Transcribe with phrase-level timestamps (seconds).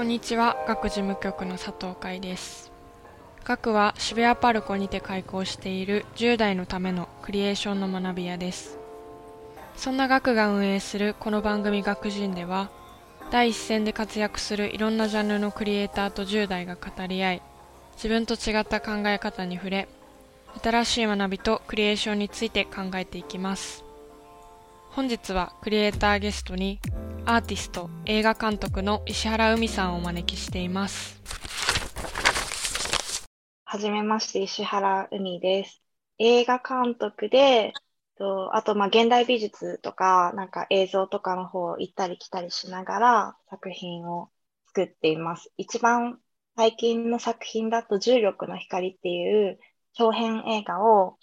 [0.00, 2.72] こんにちは、学事務局の佐藤海です。
[3.44, 8.78] 学は渋谷パルコにて開校している10代のためのクリエーションの学び屋です。
[9.76, 12.70] そんな学が運営するこの番組学人では、
[13.30, 17.42] 第一線で活躍するいろんなジャンルのクリエイターと10代が語り合い、
[17.96, 19.86] 自分と違った考え方に触れ、
[20.62, 23.84] 新しい学びとクリエーションについて考えていきます。
[24.92, 26.80] 本日はクリエイターゲストに
[27.26, 31.20] アーティスト、映画監督の石原海さんをお招きしています。
[33.64, 35.82] はじめまして、石原海です。
[36.18, 37.72] 映画監督で、
[38.16, 44.30] とあと、まあ、現代美術とか、なんか映像とかの方行ったり来たりしながら作品を
[44.66, 45.52] 作っています。
[45.56, 46.20] 一番
[46.56, 49.58] 最近の作品だと、重力の光っていう
[49.92, 51.18] 長編映画を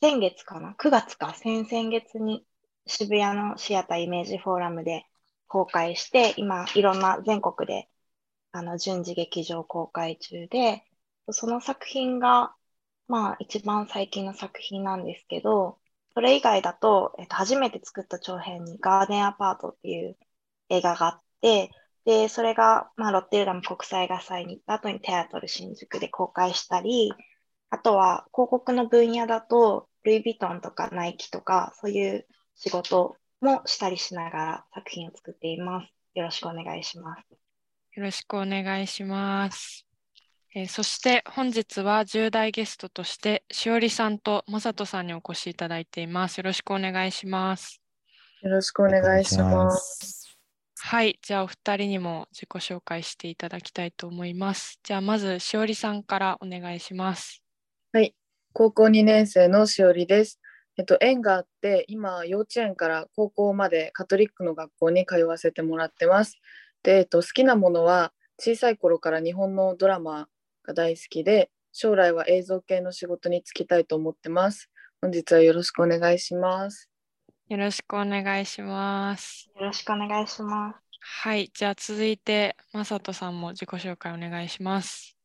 [0.00, 2.44] 先月かな ?9 月か、先々月に
[2.86, 5.06] 渋谷のシアターイメージフォーラムで
[5.52, 7.90] 公開して、今、いろんな全国で
[8.52, 10.82] あの順次劇場公開中で、
[11.30, 12.54] その作品が、
[13.06, 15.78] まあ、一番最近の作品なんですけど、
[16.14, 20.16] それ以外だと、えっと、初めて作った長編にガーデンアパートっていう
[20.70, 21.70] 映画があって、
[22.06, 27.12] で、それが、まあ、ロッテルダム国際画祭に行った後にテアトル新宿で公開したり、
[27.68, 35.92] あとは広告の分野だと、ルイ・ヴィトンとかナイキとか、そういう仕事もしたりしながら作品を作っています。
[36.14, 37.24] よろしくお願いします。
[37.94, 39.84] よろしくお願いします。
[40.54, 46.38] えーそして本日は10代ゲストとしてしおりさんとまさとさんにお越しいただいています。
[46.38, 47.80] よろしくお願いします。
[48.42, 50.38] よろしくお願いします。
[50.78, 54.78] はい、じゃあお二人にも自己紹介していただきたいと思います。
[54.82, 57.42] じゃあまずしおりさんからお願いします。
[57.92, 58.14] はい、
[58.52, 60.41] 高校2年生のしおりです。
[60.78, 66.38] えっと、縁があって、今、幼稚園から高校までカトリックの学校に通わせてもらってます。
[66.82, 70.28] で、えっと、好きなものは、小さい頃から日本のドラマ
[70.64, 74.70] が大好きで、将来は映像系の仕事に就きたいと思ってます。
[75.00, 76.88] 本日はよろしくお願いします。
[77.48, 79.50] よろしくお願いします。
[79.54, 80.78] よろしくお願いします。
[81.00, 85.16] はい、じゃあ続いてまさとさんも自己紹介お願いします。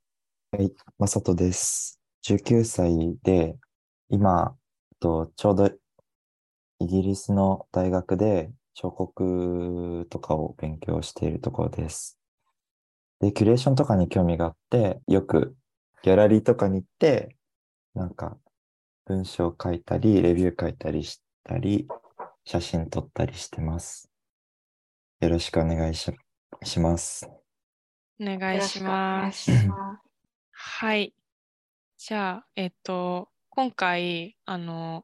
[0.52, 2.00] はい、まさとです。
[2.26, 3.56] 19歳で、
[4.10, 4.56] 今、
[5.00, 5.72] とちょうど
[6.80, 12.20] イギリスの大学で彫刻とかを勉強しているところです。
[13.20, 15.56] で、キュレーションとかに興味があって、よく
[16.04, 17.36] ギャラリーとかに行って、
[17.96, 18.38] なんか
[19.06, 21.88] 文章書いたり、レビュー書いたりしたり、
[22.46, 24.12] 写真撮ったりしてます。
[25.20, 26.12] よろしくお願いし
[26.64, 27.28] します。
[28.22, 28.84] お願いし。
[28.84, 29.52] ます。
[30.52, 31.14] はい。
[31.98, 35.04] じゃあ、えっと、今回、あの、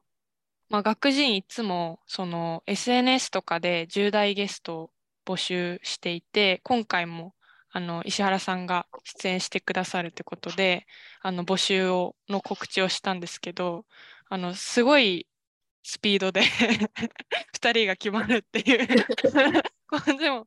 [0.68, 4.90] まあ、学人いつも、その、SNS とかで10代ゲストを
[5.26, 7.34] 募集していて、今回も、
[7.72, 10.86] あの、石原さんが出演してくださるってことで、
[11.20, 13.86] あの、募集を、の告知をしたんですけど、
[14.28, 15.26] あの、すごい
[15.82, 16.42] スピードで
[17.60, 19.04] 2人が決まるっていう
[19.88, 20.46] こうでも、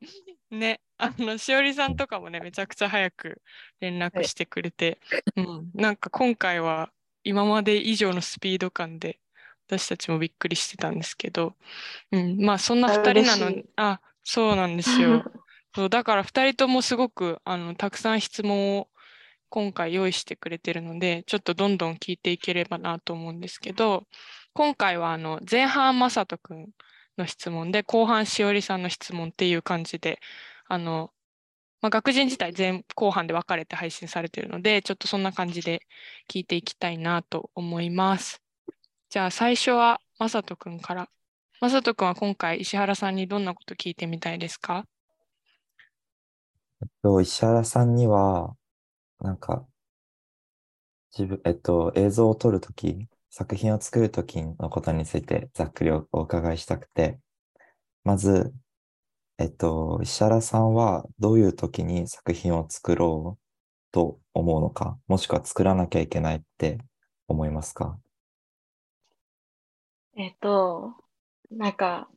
[0.50, 3.42] ね、あの、しおりさんとかもね、めちゃくちゃ早く
[3.82, 4.98] 連絡してくれて、
[5.36, 6.90] うん、なんか今回は
[7.28, 9.20] 今まで以上のスピード感で
[9.68, 11.54] 私たちもびっくりしてたんですけど、
[12.12, 15.24] うん、まあそんなあ2人なのあ、そうなんですよ。
[15.76, 18.88] そうだから2人ともすごくあのたくさん質問を
[19.50, 24.06] 今回用意してくれてるので、ちょっとどんどん聞いていければなと思うんですけど、
[24.54, 26.70] 今回はあの前半まさとくん
[27.18, 30.20] の質問で、後半しおりさんの質問っていう感じで、
[30.68, 31.12] あの、
[31.82, 35.82] まあ、学人自体前後半で分かれて配信されているので、ちょっとそんな感じで
[36.30, 38.42] 聞いていきたいなと思います。
[39.10, 41.10] じゃあ最初はまさとくんから。
[41.60, 44.86] まさとくんは今回石原さんにどんなこと聞いてみたいですか？
[46.82, 48.56] えっと、石原さんには、
[49.20, 49.66] なんか、
[51.18, 57.20] 自分、えっと、映像を撮るとき、作品を作るときのことについてざっくりお伺いしたくて、
[58.04, 58.54] まず、
[59.40, 63.42] えっと、石原さんはどういうときに作品を作ろう
[63.92, 66.80] と思うのか、もしくは作らなきゃいけないって
[67.28, 68.00] 思いますか？
[70.16, 70.96] えっと、
[71.52, 72.10] なんか、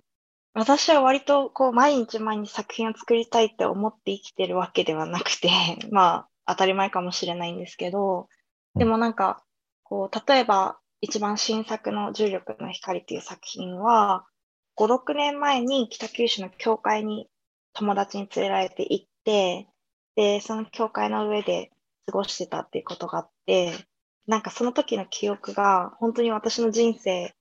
[0.55, 5.51] 私は割とこう毎日毎日作品を作りたいって思って生きてるわけではなくて、
[5.93, 8.29] まあ当たり前かもしれないんですけど、
[8.75, 9.45] でもなんか、
[9.83, 14.25] こう、例えば一番新作の重力の光っていう作品は、
[14.81, 17.29] 5、6年前に北九州の教会に
[17.75, 19.69] 友達に連れられて行って、
[20.17, 21.71] で、その教会の上で
[22.07, 23.75] 過ごしてたっていうことがあって、
[24.27, 27.35] なんかその時の記憶が本当に私の人生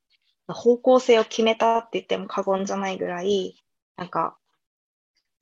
[0.50, 3.56] の方向性を決めたって言っても過言じゃないぐらい、
[3.96, 4.38] なんか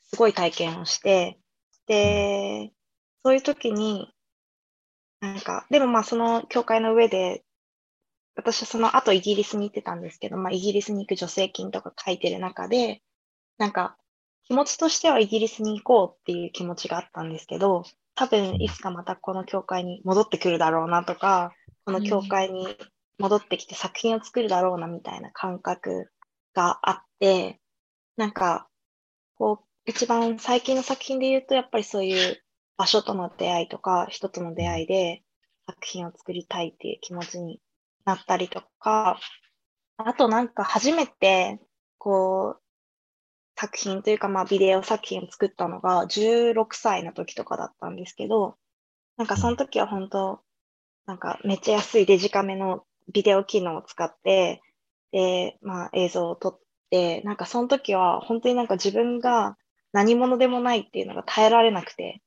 [0.03, 1.39] すごい体験をして、
[1.87, 2.73] で、
[3.25, 4.13] そういう時に、
[5.19, 7.43] なんか、でもまあその教会の上で、
[8.37, 13.01] 私はその後イギリスに行ってたんですけど、まあイギリスに行く助成金とか書いてる中で、
[13.57, 13.97] なんか
[14.45, 17.83] 気持ちとしてはイギリスに行こうっていう気持ちがあったんですけど、
[18.15, 21.51] 多分いつかまたこの教会に戻ってくるだろうなとか、
[21.85, 22.77] この教会に
[23.19, 26.11] 戻ってきて作品を作るだろうなみたいな感覚
[26.53, 27.59] があって、
[28.15, 28.67] なんか、
[29.35, 32.41] こう、一番最近の作品で言うと、やっぱりそういう
[32.77, 35.23] 場所との出会いとか、人との出会いで
[35.67, 37.59] 作品を作りたいっていう気持ちに
[38.07, 39.19] なったりとか、
[39.97, 41.59] あとなんか初めて、
[41.97, 42.61] こう、
[43.59, 48.55] 作品というか、まあ、ビデオ作品を作ったのが16歳の時とかだったんですけど、
[49.17, 50.39] なんかその時は本当、
[51.05, 54.61] なんかめっちゃ安いデジカメのビデオ機能を使って、
[55.11, 56.59] で、まあ映像を撮っ
[56.91, 59.57] て、なんかその時は本当になんか自分が
[59.91, 62.21] 何者でもないっていうのが耐えられなくて、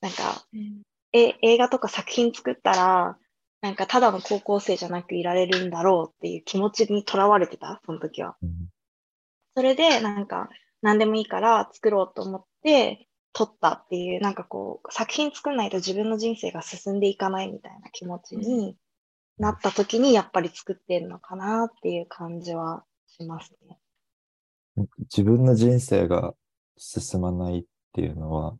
[0.00, 0.44] なんか
[1.12, 3.18] え映画とか作品作ったら、
[3.62, 8.36] なんかただの高校生じゃなくいられるんだろうっていう気持ちにとらわれてた、その時は。
[8.42, 8.50] うん
[9.54, 10.48] それで、なんか、
[10.80, 18.76] 何でもいいから作ろうと思って、撮ったっていう、なんかこう、作品作んないと自分の人生が進んでいかないみたいな気持ちに
[19.38, 23.78] なった時に、やっぱり作ってんのかなっていう感じはしますね。
[25.00, 26.34] 自分の人生が
[26.78, 28.56] 進まないっていうのは、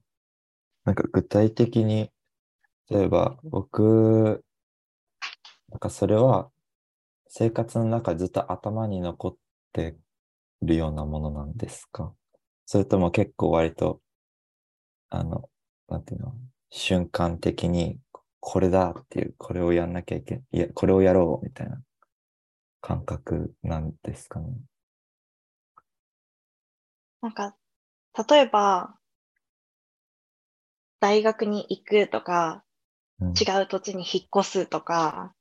[0.84, 2.10] なんか具体的に、
[2.90, 4.44] 例えば僕、
[5.72, 6.50] なんかそれは
[7.28, 9.36] 生活の中でずっと頭に残っ
[9.72, 9.96] て
[10.60, 12.12] るようなものなんですか？
[12.66, 14.00] それとも結構割と、
[15.10, 15.48] あの、
[15.88, 16.34] なんていうの、
[16.70, 17.98] 瞬間的に
[18.40, 21.80] これだっていう、これをやんなきゃいけない、いや、これをやろうみたいな
[22.82, 24.48] 感覚なんですかね？
[27.22, 27.56] なんか、
[28.28, 28.98] 例えば、
[31.00, 32.64] 大学に行くとか、
[33.20, 33.28] うん。
[33.30, 35.34] 違う土地に引っ越すとか、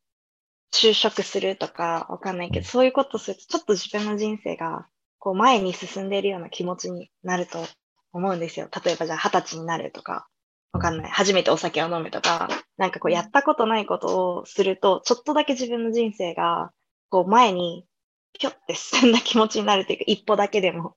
[0.72, 4.88] 就職するとか、わかんないけうんど、そういうことすると、ちょっと自分の人生が、
[5.20, 7.66] こう、前に進んでいるような気持ちになると
[8.14, 8.70] 思うんですよ。
[8.84, 10.28] 例えば、じゃあ、二十歳になるとか、
[10.72, 11.12] わかんない。
[11.12, 16.72] 初めてお酒を飲むとか、なんかこう、やったことないことをすると、ちょっとだけ自分の人生が、
[17.10, 17.86] こう、前に、
[18.34, 20.96] ぴょって進んだ気持ちになるというか、一歩だけでも。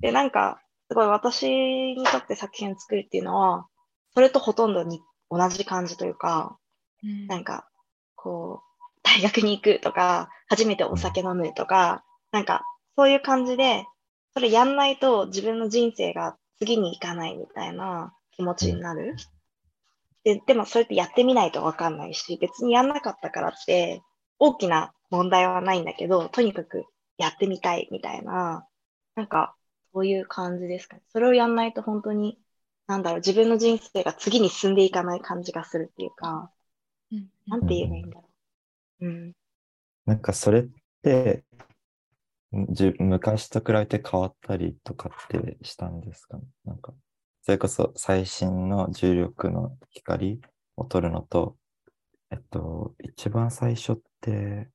[0.00, 3.66] で、なんか、すごい私にとって作品を作るっていうのは、
[4.14, 5.00] それとほとんどに
[5.30, 6.58] 同じ感じというか、
[7.02, 7.68] うんなんか、
[8.14, 8.73] こう、
[9.04, 12.64] 大学に行くとか、初めてお酒飲むとか、なんか、
[12.96, 13.86] そういう感じで、
[14.32, 19.14] それやんないと自分の人生が次に行かないみたいな気持ちになる。
[20.24, 24.02] で、でもそれってやってみないとわかんないし、別にやんなかったからって、
[24.38, 26.86] 大きな問題はないんだけど、とにかく
[27.18, 28.66] やってみたいみたいな、
[29.14, 29.54] なんか、
[29.92, 31.02] そういう感じですかね。
[31.12, 32.38] それをやんないと本当に、
[32.86, 36.50] なんだろう、自分の人生が次に進んでいかない感じがするっていうか、
[37.12, 38.33] うんなんて言えばいいんだろう。
[39.00, 39.32] うん。
[40.06, 40.66] なんかそれっ
[41.02, 41.44] て、
[42.52, 46.44] 昔と比べて変わったりとかってしたんですかね？
[46.64, 46.94] なんか、
[47.42, 50.40] それこそ最新の重力の光
[50.76, 51.56] を撮るのと、
[52.30, 54.68] えっと、一番最初って、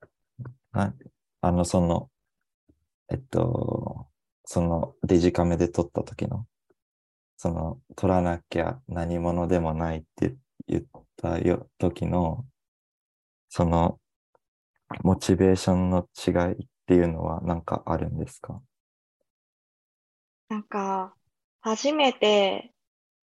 [0.72, 0.94] な
[1.42, 2.10] あの、その、
[3.12, 4.08] えっと、
[4.46, 6.46] そのデジカメで撮った時の、
[7.38, 10.36] その、撮らなきゃ何者でもないって
[10.68, 10.84] 言っ
[11.16, 12.46] たよ時の、
[13.50, 14.00] その、
[15.04, 18.62] モチベーションの違いっていうのは何かあるんですか？
[20.50, 21.16] なんか、
[21.62, 22.74] 初めて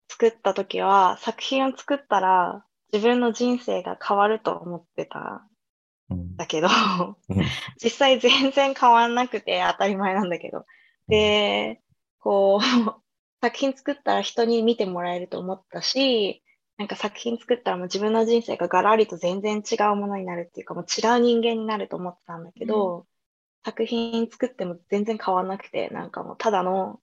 [0.08, 5.48] 作った時は、作品を作ったら自分の人生が変わると思ってた
[6.10, 6.36] んうん。
[6.36, 6.68] だけど、
[7.28, 10.66] うん 実際全然変わんなくて当たり前なんだけど。
[11.08, 11.82] で、
[12.20, 12.62] こう、
[13.42, 16.42] 作品作ったら人に見てもらえると思ったし、
[16.78, 23.06] なんか作品作ったらもう自分の人生がガラリと全然違うものになるっていうか、もう違う人間になると思ってたんだけど、
[23.64, 27.00] 作品作っても全然変わんなくて、なんかもうただの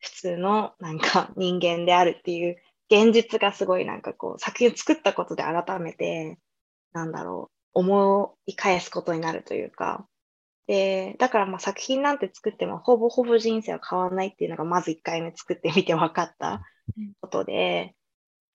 [0.00, 2.56] 普通のなんか人間であるっていう
[2.90, 6.38] 現実がすごいなんかこう作品を作ったことで改めて、
[6.92, 10.08] なんだろう、思い返すことになるというか、
[10.66, 16.62] で、だからまあ作品なんて作ってもほぼほぼ人生は変わらないっていうのがまず1回目作ってみて分かった
[16.96, 17.12] うん。
[17.20, 17.94] ことで、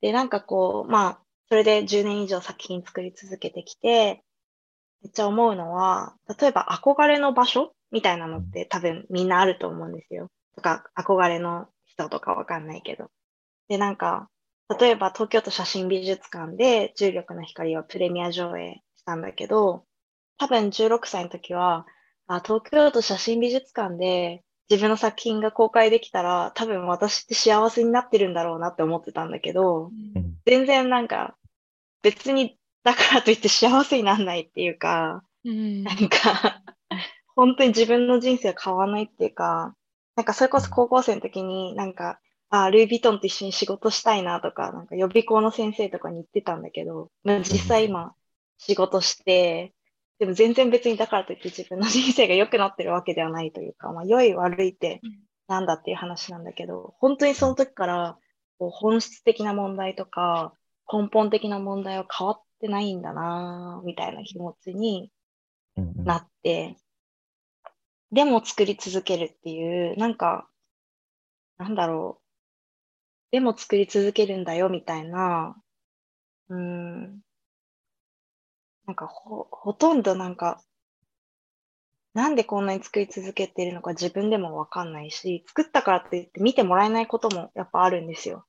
[0.02, 4.24] で、なんかこう、まあ、それで10年以上作品作り続けてきて、
[5.02, 10.28] めっちゃ思うのは、例えば憧れの場所みたいなのって多分みんなあると思うんですよ。
[10.56, 13.10] とか、憧れの人とかわかんないけど。
[13.70, 14.30] で、なんか、
[14.80, 19.86] 例えば東京都写真美術館で重力の光をプレミア上映したんだけど、
[20.38, 21.86] 多分16歳の時は、
[22.28, 30.38] あ、東京都写真美術館で自分の作品が公開できたら、多分私って幸せになってるんだろうなって思ってたんだけど、うん。
[30.46, 31.36] 全然なんか、
[32.02, 35.84] 別にだからといって幸せにならないっていうか、うん。
[35.84, 36.62] なんか、
[37.36, 39.76] 本当に自分の人生は変わらないっていうか、
[40.16, 42.20] なんかそれこそ高校生の時になんか、
[42.50, 48.14] あ、ルイ・ヴィトンと一緒に仕事したいなとか、なんか予備校の先生とかに言ってたんだけど、まあ実際今
[48.58, 49.74] 仕事して、
[50.20, 55.02] でも全然別にだからといって自分の人生が良くなってるわけではないというか、まあ良い悪いって
[55.48, 58.18] なんだっていう話なんだけど、本当にその時から
[58.58, 60.54] こう本質的な問題とか
[60.92, 65.12] 根本的な問題は変わってないんだなぁみたいな気持ちに
[65.76, 66.78] なって、
[68.12, 70.50] でも作り続けるっていう、なんか、
[71.58, 73.32] なんだろう。
[73.32, 75.62] でも作り続けるんだよみたいな、
[76.50, 77.27] うーん。
[78.88, 80.62] なんかほ、ほとんどなんか、
[82.14, 88.46] なんでこんなに作り続けてるのか自分でもわかんないし、作ったからって言って見てもらえないこともやっぱあるんですよ。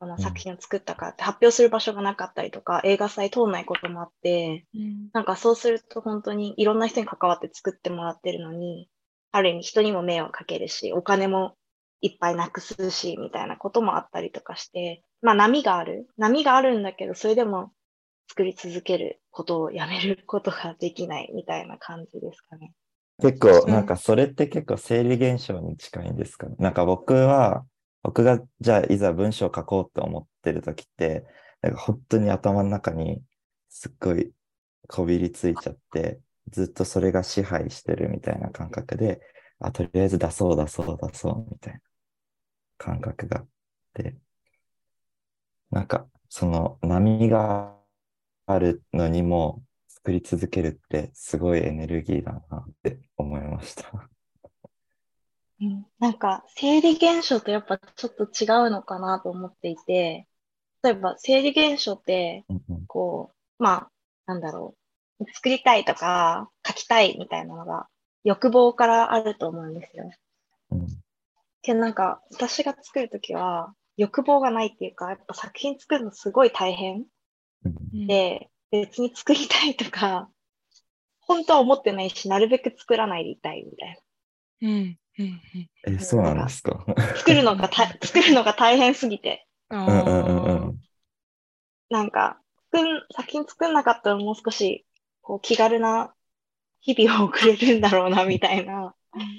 [0.00, 8.88] この作品を作ったからって発表する場所がなかったりとか、映画祭通んないこともあって、うんなんかそうすると本当にいろんな人に関わって作ってもらってるのに、
[9.30, 11.54] ある意味人にも迷惑かけるし、お金も
[12.00, 16.08] いっぱいなくすし、みたいなこともあったりとかして、まあ波がある。
[16.16, 17.72] 波があるんだけど、それでも
[18.30, 22.72] 作り続けることをやめることができないみたいな感じですかね。
[23.20, 26.54] 結構、なんかそれって結構生理現象に近いんですかね。
[26.60, 27.64] なんか僕は、
[28.04, 31.24] 僕がじゃあいざ文章を書こうと思ってる時って、
[31.60, 33.20] なんか本当に頭の中に
[33.68, 34.30] すっごい
[34.86, 36.20] こびりついちゃって、
[36.52, 39.20] ずっとそれが支配してるみたいな感覚で、
[39.58, 41.80] あ、とりあえず出そう出そう出そうみたいな
[42.78, 43.48] 感覚があっ
[43.94, 44.14] て、
[45.72, 47.79] なんかその波が
[48.52, 54.08] あるのにも作り続けるってすごいエネルギーだなって思いました。
[55.60, 60.26] うん、なんか生理現象とやっぱちょっと違うのかなと思っていて、
[60.82, 63.90] 例えば生理現象って、うんうんこう、まあ、
[64.26, 64.74] なんだろ
[65.20, 65.24] う。
[65.34, 67.88] 作りたいとか、書きたいみたいなのが、
[68.24, 70.10] 欲望からあると思うんですよ。
[70.70, 70.86] うん
[71.62, 77.04] けどなんか、私が作るときは、欲望がないっていうか、やっぱ作品作るのすごい大変
[77.92, 80.30] で、別に作りたいとか、
[81.20, 84.00] 本当は思ってないし、なるべく作らないでいたいみたい
[84.62, 86.84] うんうんうんえ、そうなんですか？
[86.86, 87.18] な。
[87.18, 89.46] 作るのがた、 作るのが大変すぎて。
[89.68, 90.80] あうんうんうんうーん。
[91.90, 92.40] なんか、
[92.72, 94.86] 作ん、作品作んなかったらもう少し、
[95.22, 96.14] こう、気軽な
[96.80, 98.94] 日々を送れるんだろうな、みたいな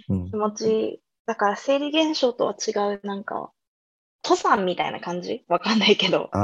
[0.08, 1.04] うん気持ち。
[1.28, 3.52] だから、生理現象とは違う、なんか、
[4.24, 6.32] 登山みたいな感じわかんないけど。
[6.32, 6.40] あ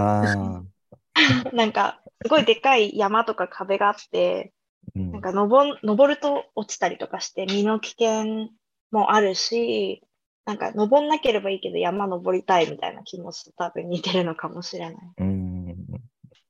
[0.64, 0.77] あ、
[1.54, 4.54] なんか、すごいでかい山とか壁があって、
[4.96, 8.50] うんなんか登ん、登ると落ちたりとかして、身の危険
[8.92, 10.02] もあるし、
[10.46, 14.96] なんか登んなければいいけど山登りたいみたいな気持ちと多分似てるのかもしれない。
[15.18, 15.76] うん。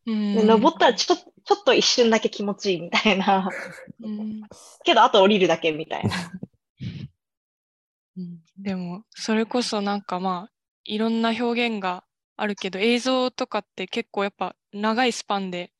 [0.05, 3.49] うんで、登ったらちょっと、ちょっと一瞬だけ気持ちいいみたいな。
[4.01, 4.41] うん
[4.83, 6.15] けど、あと降りるだけみたいな。
[8.17, 10.51] うんでも、それこそなんかまあ、
[10.83, 12.03] いろんな表現が
[12.37, 15.71] あるけど、映像とかって結構やっぱ長いスパンで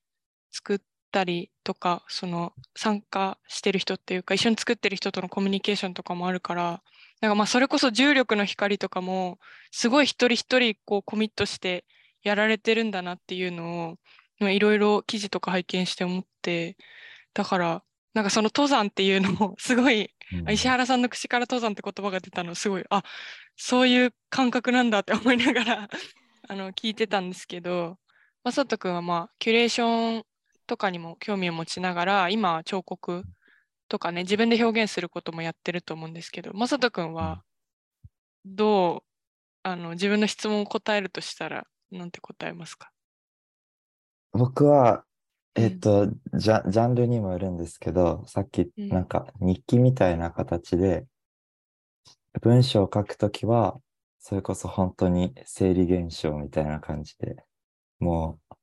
[0.52, 0.80] 作っ
[1.12, 6.82] たりとか、その参加してる人っていうか、一緒に作ってる人とのコミュニケーションとかもあるから、
[7.22, 9.40] なんかまあそれこそ重力の光とかも、
[9.72, 11.86] すごい一人一人こうコミットして
[12.24, 13.96] やられてるんだなっていうのを、
[14.40, 16.78] まあいろいろ記事とか拝見して思って、
[17.34, 17.84] だから、
[18.18, 20.10] なんかその登山っていうのも すごい
[20.48, 23.04] あ石原さんの口から登山って言葉が出たのすごいあ
[23.56, 25.90] そういう感覚なんだって思いながら
[26.48, 27.98] あの聞いてたんですけど
[28.44, 30.24] まさとくんはまあキュレーション
[30.66, 33.24] とかにも興味を持ちながら今は彫刻
[33.90, 37.44] とかね自分で表現することもやってると思うんですけどまさとくんは
[38.46, 39.04] どう
[39.64, 42.90] あの自分の質問を答えるとしたらなんて答えますか？
[44.34, 45.04] 僕は、
[45.56, 45.64] うん。
[45.64, 48.90] えっと、ジャ、ジャンルにもよるんですけど、さっきうん。
[48.90, 51.06] なんか日記みたいな形で、
[52.42, 53.78] 文章を書くときは、
[54.20, 57.38] それこそ本当に生理現象みたいな感じで、
[58.00, 58.56] もう、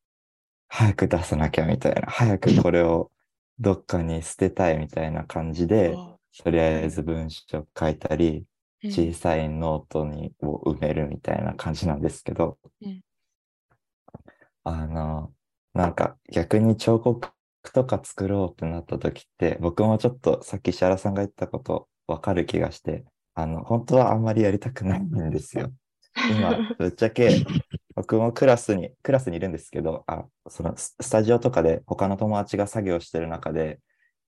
[0.68, 3.10] 早く出さなきゃみたいな、早くこれを
[3.58, 8.44] どっかに捨てたいみたいな感じで、 あとりあえず文章を書いたり、
[8.82, 8.90] うん。
[8.90, 13.02] 小さいノートにを埋めるみたいな感じなんですけど、うん。
[14.64, 15.32] あの、
[15.72, 17.32] なんか逆に彫刻
[17.72, 25.72] とか作ろうってなった時って、僕もちょっとさっき石原さんが言ったことわかる気がして、あの、本当はあんまりやりたくないんですよ。
[26.30, 27.44] 今、ぶっちゃけ
[27.94, 33.80] 僕もクラスに、クラスにいるんですけど、あ、そのス、スタジオとかで他の友達が作業してる中で、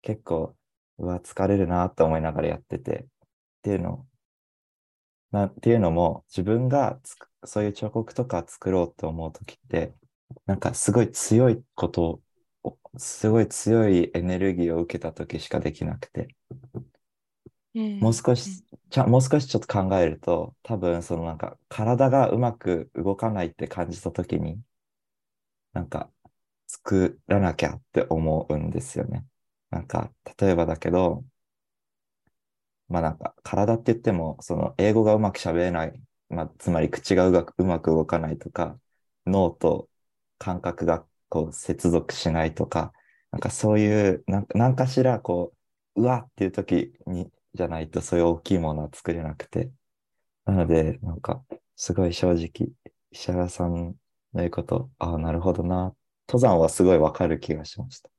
[0.03, 0.57] 結構、
[0.99, 3.07] うわ、疲れるなって思いながらやってて、っ
[3.63, 4.07] ていうの
[5.31, 9.95] なっていうのも、自分がつくそういう彫刻とか作ろうと思うときって、
[10.47, 12.23] なんかすごい強いこと
[12.65, 16.29] を、すごい強いエネルギーを受けたときしかできなくて、
[16.75, 16.96] うん
[18.01, 24.61] もう少し、ちゃもう少しちょっと考えると、多分そのなんか体がうまく動かないって感じたときに、
[25.73, 26.11] なんか
[26.67, 29.27] 作らなきゃって思うんですよね。
[29.71, 31.25] なんか、例えばだけど、
[32.89, 38.79] まあなんか体って言っても、その英語がうまく喋れない、まあつまり口がうまくうまく動かないとか、
[39.27, 39.89] 脳と
[40.39, 42.93] 感覚がこう接続しないとか、
[43.33, 45.53] なんかそういう、なんかなんかしらこ
[45.97, 49.71] う、うわっていう時に、じゃないとそういう大きいものは作れなくて。
[50.45, 51.45] なので、なんか、
[51.75, 52.71] すごい正直、
[53.11, 53.95] 石原さんの
[54.35, 55.95] 言うこと、ああ、なるほどな。
[56.29, 58.11] 登山はすごいわかる気がしました。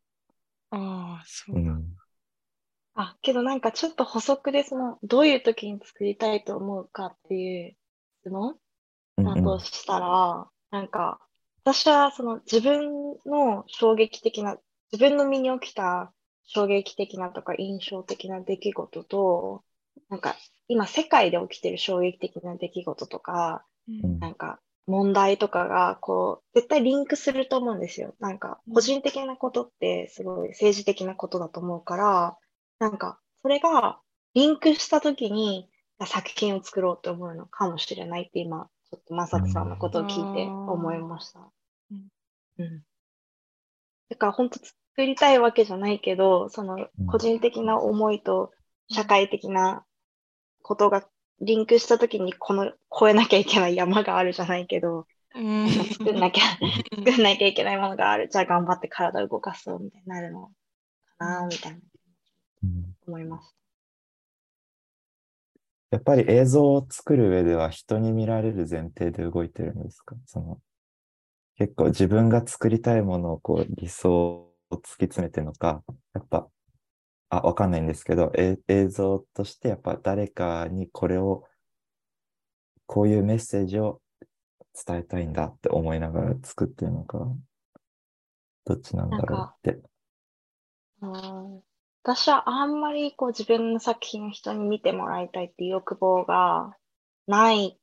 [0.71, 1.59] ああ、そうう。
[1.59, 1.95] ん。
[2.95, 7.77] あ、けどなんかちょっと補足で、その、どういう時に作りたいと思うかっていう
[8.21, 8.57] 質問
[9.17, 11.19] うんだとしたら、なんか、
[11.63, 14.57] 私はその自分の衝撃的な、
[14.91, 16.13] 自分の身に起きた
[16.47, 19.63] 衝撃的なとか印象的な出来事と、
[20.09, 20.35] なんか
[20.67, 28.15] 今世界で起きてる衝撃的な出来事とか、うんなんか問題とかがこう、絶対リンクすると思うんですよ。
[28.19, 32.37] なんか個人的なことってすごい政治的なことだと思うから、
[32.79, 33.99] なんかそれが
[34.33, 35.69] リンクした時に
[36.05, 41.41] 作品を作ろうと思うのかもしれないって今、ちょっとまさとさんのことを聞いて思いました。
[41.91, 42.07] うん
[42.59, 42.83] うん。
[44.09, 44.59] だから本当
[44.97, 47.05] 作りたいわけじゃないけど、そのうん。
[47.05, 48.51] 個人的な思いと
[48.89, 49.85] 社会的な
[50.63, 51.07] ことが
[51.39, 55.69] リンクしたときにこの越えなきゃいけない山があるじゃないけど、うん。
[55.69, 56.43] 作んなきゃ、
[57.05, 58.27] 作んなきゃいけないものがある。
[58.27, 60.49] じゃあ頑張って体を動かそうみたいになるの
[61.19, 61.77] かな、みたいな。
[62.63, 62.95] うん。
[63.05, 63.55] 思います。
[65.91, 70.15] やっぱり映像を作る上では人に見られる前提で動いてるんですか？
[70.25, 70.57] その
[71.55, 76.47] 結構自分が作りたいものをこう理想を突き詰めてるのか、やっぱ、
[77.29, 81.43] あ、わかんないんですけど、え映像としてやっぱ誰かにこれを、
[82.85, 84.01] こういうメッセージを
[84.85, 87.19] 伝えたいんだって思いながら作ってるのか、
[88.65, 89.81] どっちなんだろうって。
[91.01, 91.61] うん
[92.07, 96.73] 私はあんまりこう自分の作品を人に見てもらいたいっていう欲望が
[97.27, 97.77] ない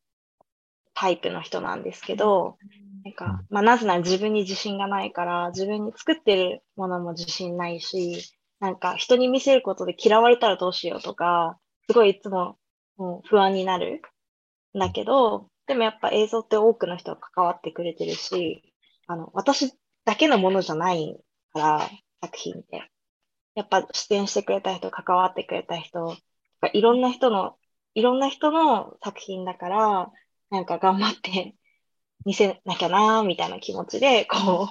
[0.95, 2.57] タイプの人なんですけど、
[3.05, 12.57] なんか、まあ、なぜなら自分に自信がないから、自分に作ってるものも自信ないし、なんか人に見せることで嫌われたらどうしようとか、すごいいつも
[12.97, 14.01] もう不安になる
[14.75, 18.75] んだけど、でもやっぱ映像って多くの人が関わってくれてるし、
[19.07, 19.75] あの、私
[20.07, 21.15] だけのものじゃない
[21.53, 21.91] から、
[22.23, 22.91] 作品って。
[23.55, 26.17] やっぱ出演してくれた人、関わってくれた人、
[26.73, 27.59] いろんな人の、
[27.93, 30.13] いろんな人の作品だから、
[30.49, 31.55] なんか頑張って
[32.25, 34.69] 見せなきゃなーみたいな気持ちで、こ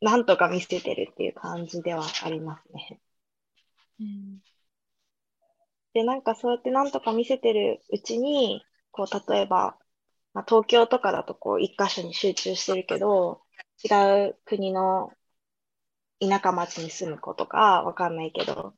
[0.00, 3.00] う、なんとか見せてるっていう感じではありますね。
[3.98, 4.42] うん
[5.94, 9.78] で、なんかそうやってなんとか見せてるうちに、こう、例えば、
[10.34, 13.42] まあ、東京とかだとこう、一箇所に集中してるけど、
[13.84, 15.12] 違う国の
[16.20, 18.74] 田舎町に住む子とか、わかんないけど、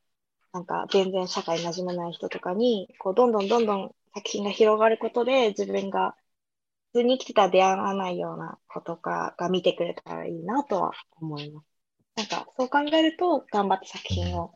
[0.53, 6.17] なんか全然社会に馴染めない人とかに、こう、どんどんどんどん作品が広がることで、自分が
[6.97, 11.67] 普通に生きてたら出会わないような子とかが見てくれたらいいなとは思います。
[12.17, 14.55] なんか、そう考えると、頑張って作品を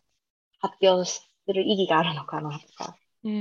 [0.59, 3.33] 発表する意義があるのかなとか、うん。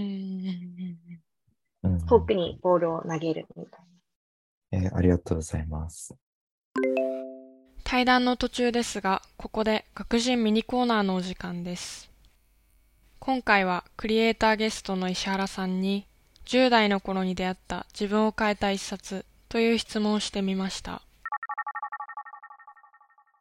[1.83, 1.93] うん。
[1.93, 2.07] うん。
[2.07, 6.13] 遠くにボールを投げるみたいなえーありがとうございます。
[7.85, 12.11] 対談の途中ですが、ここで学人ミニコーナーのお時間です。
[13.19, 15.79] 今回はクリエイターゲストの石原さん。
[15.79, 16.08] に、
[16.49, 21.03] 10代の頃に出会った自分を変えた一冊という質問をしてみました。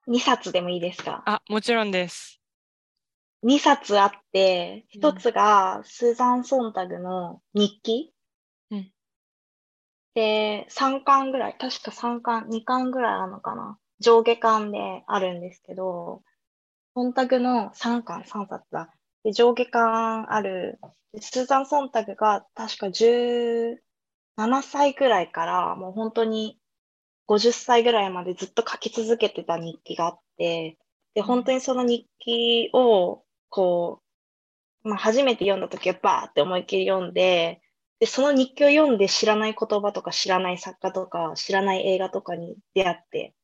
[0.07, 0.14] な。
[0.14, 1.23] 2冊でもいいですか？
[1.25, 2.38] あ、もちろんです。
[3.47, 8.12] ?2 冊あって、うん1つがスーザン・ソンタグの日記。
[8.71, 8.92] うん
[10.14, 13.79] で、3巻ぐらい、確か3巻、2巻ぐらいあるのかな？
[14.01, 16.23] 上下巻であるんですけど、
[16.94, 18.90] ソンタグの3巻、3冊だ。
[19.28, 20.78] で、上下巻ある。
[21.12, 23.76] でスーザン・ソンタグが確か17
[24.62, 26.58] 歳ぐらいから、もう本当に
[27.26, 30.78] 50歳ぐらいまでずっと書き続けてた日記があって、
[31.12, 34.00] で、本当にその日記を、こ
[34.82, 37.60] う、まあ、初めて読んだ時はバーって思いっきり読んで、
[38.00, 43.34] で、その日記を読んで知らない言葉とか知らない作家とか知らない映画とかに出会って、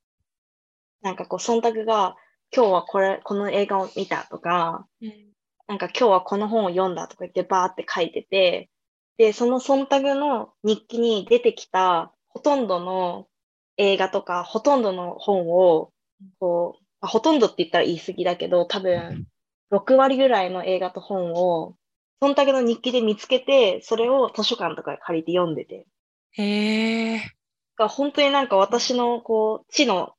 [1.03, 2.17] なんかこう、忖度が、
[2.57, 5.34] 今日はこれ、この映画を見たとか、うん
[5.67, 8.71] なんか今日はこの本を読んだとか言ってバーって書いてて、
[9.17, 13.29] で、その忖度の日記に出てきたほとんどの
[13.77, 15.93] 映画とか、ほとんどの本を、
[16.39, 19.27] こう、まあほとんどって言ったら言い過ぎだけど、多分、
[19.71, 21.77] 6割ぐらいの映画と本を、
[22.21, 25.87] 忖度の日記で見つけて、それを図書館とかで借りて読んでて。
[26.33, 27.21] へえ。
[27.77, 30.15] が本当になんか私のこう、知の、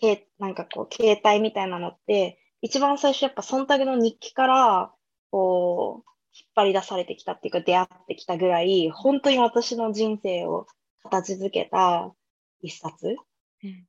[0.00, 4.92] けなんかこう、携帯みたいなのって、一番最初やっぱ忖度の日記から、
[5.30, 10.66] こう、引っ張り出されてきたっていうか出会ってきたぐらい、本当に私の人生を
[11.02, 12.10] 形づけた
[12.62, 13.16] 一冊
[13.64, 13.84] うん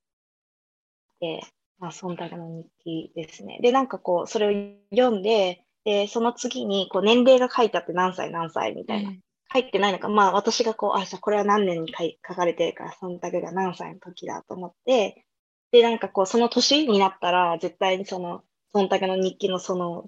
[1.21, 1.41] で、
[1.79, 3.59] まあ、忖度の日記ですね。
[3.61, 9.11] で、なんかこう、それを読んで、で、その次に、こう、年齢が書いてあって何歳何歳みたいな。
[9.53, 11.93] 書いてないのか、まあ私がこう、あ、じゃあこれは何年に
[12.27, 15.25] 書かれてるから、忖度が何歳の時だと思って、
[15.71, 20.05] で、なんかこう、その年になったら、絶対にその、忖度の日記のその、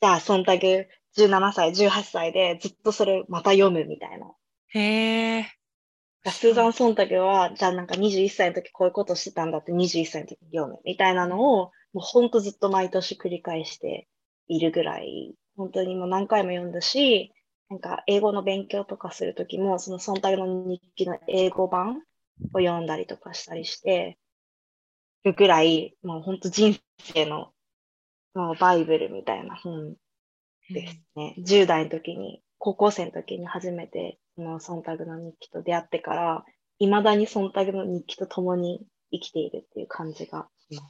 [0.00, 4.32] じゃあ忖度17歳、18歳でずっとそれまた読むみたいな。
[4.68, 5.46] へえ。
[6.26, 14.08] スーザン・ソンタグは、じゃあなんか21歳の時こういうことしてたんだって21歳の時に読むみたいなのを、もうほんとずっと毎年繰り返して
[14.48, 17.32] いるぐらい、本当にもう何回も読んだし、
[17.68, 22.02] なんか英語の勉強とかする時も、そのソンタグの日記の英語版
[22.52, 24.18] を読んだりとかしたりして
[25.24, 27.53] るぐらい、もう本当人生の
[28.34, 29.94] もうバイブルみたいな本
[30.70, 31.34] ですね。
[31.38, 36.44] 10代の時に、高校生の時に初めて、その忖度の日記と出会ってから、
[36.78, 40.82] 未だに忖度の日記と共に生きているっていう感じがしま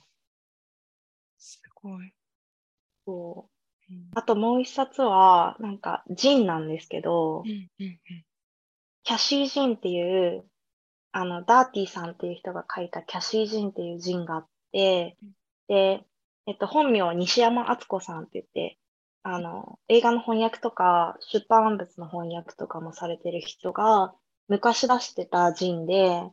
[1.39, 1.57] す。
[1.57, 2.13] すごい。
[3.07, 7.99] そううんあともう一冊は、なんか、ジンなんですけどう、んうんうん
[9.07, 10.47] キャシー・ジンっていう、
[11.13, 15.33] あの、ダーティさんっていう人が書いたキャシー・ジンっていうジンがあってうん、
[15.69, 16.07] で、
[16.47, 18.79] えっと、本名は西山敦子さんって言って、
[19.23, 24.15] あの、映画の翻訳とか、出版物の翻訳とかもされてる人が、
[24.49, 26.31] 昔出してたジンで、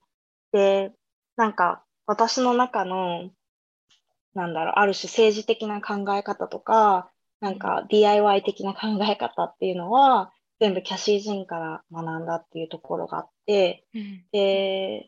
[0.52, 0.92] で、
[1.38, 3.32] なんか、私の中の、
[4.34, 14.26] なんだろう、ある種政治的な考え方とか、なんか DIY 的な考え方っていうのは、全部キャシー人から学んだっていうところがあって、うん。
[14.32, 15.08] で、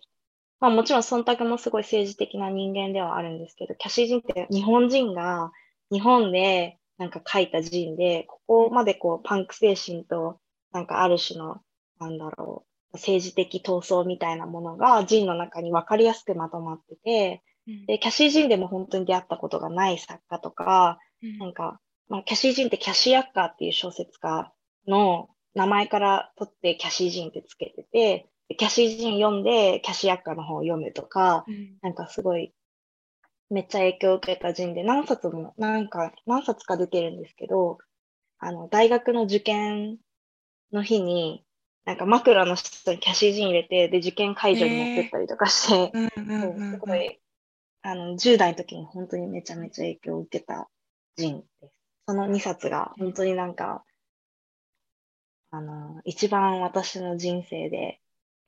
[0.63, 5.51] まあもちろん忖度もすごい政治的な人間ではあるんですけど、キャシー人って日本人が
[5.91, 10.39] 日本でなんか書いた人で、ここまでこうパンク精神と
[10.71, 11.57] なんかある種の、
[11.99, 17.85] なんだろう、政治的闘争みたいなものが人の中に分かりやすくまとまってて、うん。
[17.85, 21.39] で、キャシー人でも本当に出会ったことがない作家とか、うん。
[21.39, 24.53] なんか、まあ、キャシー人ってキャシーアッカーっていう小説家
[24.87, 31.77] の名前から取ってキャシー人ってつけてて、でキャシー人読んでキャシーアッカーの本を読むとか、うん。
[31.81, 32.53] なんかすごい
[33.49, 37.77] めっちゃ影響を受けた人で何冊も、なんか何冊か出てるんですけど、
[38.39, 39.97] あの、大学の受験
[40.71, 41.45] の日に、
[41.85, 45.91] なんか枕の下にキャシー人入れて、で、受験会場に持ってったりとかして、
[46.71, 47.19] すごい、
[47.83, 50.69] あの、10代の時に本当にめちゃめちゃ影響を受けた
[51.15, 51.73] 人です。
[52.07, 53.83] その2冊が本当になんか、
[55.51, 57.99] あの、一番私の人生で、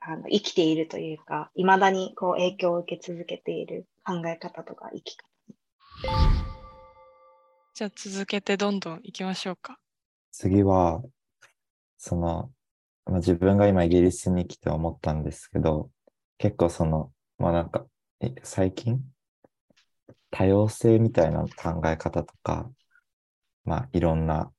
[0.07, 5.27] あの、生きているというか、未だにこう影響を受け続けている考え方とか生き方。
[7.73, 9.79] じゃあ続けてどんどん行きましょうか。
[10.31, 11.01] 次は、
[11.97, 12.51] その、
[13.05, 15.89] まあ、自分が今イギリスに来て思ったんですけど、
[16.37, 17.87] 結構その、まあなんか、
[18.19, 19.01] え最近、
[20.29, 22.69] 多様性みたいな考え方とか、
[23.63, 24.51] まあいろんな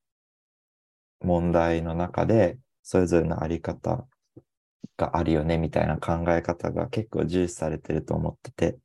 [1.21, 4.09] 問題の中で、それぞれのあり方
[4.97, 8.79] があるよねみたいな考え方が結構重視されてると思ってて、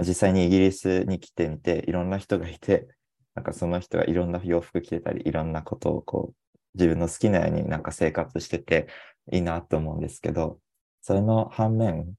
[0.00, 2.88] 実際にイギリスに来てみて、いろんな人がいて、
[3.34, 8.88] なんかその人がいろんな洋服着てたり、いろんなことをこう、自分の好きなようになんか生活してて
[9.32, 10.60] いいなと思うんですけど、
[11.00, 12.14] それの反面、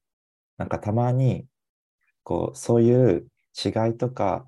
[0.58, 1.46] なんかたまに、
[2.22, 3.26] こう、そういう
[3.64, 4.46] 違いとか、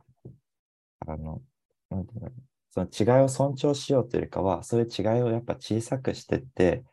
[1.06, 1.42] あの、
[1.90, 2.30] なんていうの
[2.70, 6.84] その違いを尊重しようというよりかは、そういう違いをやっぱ小さくしてって、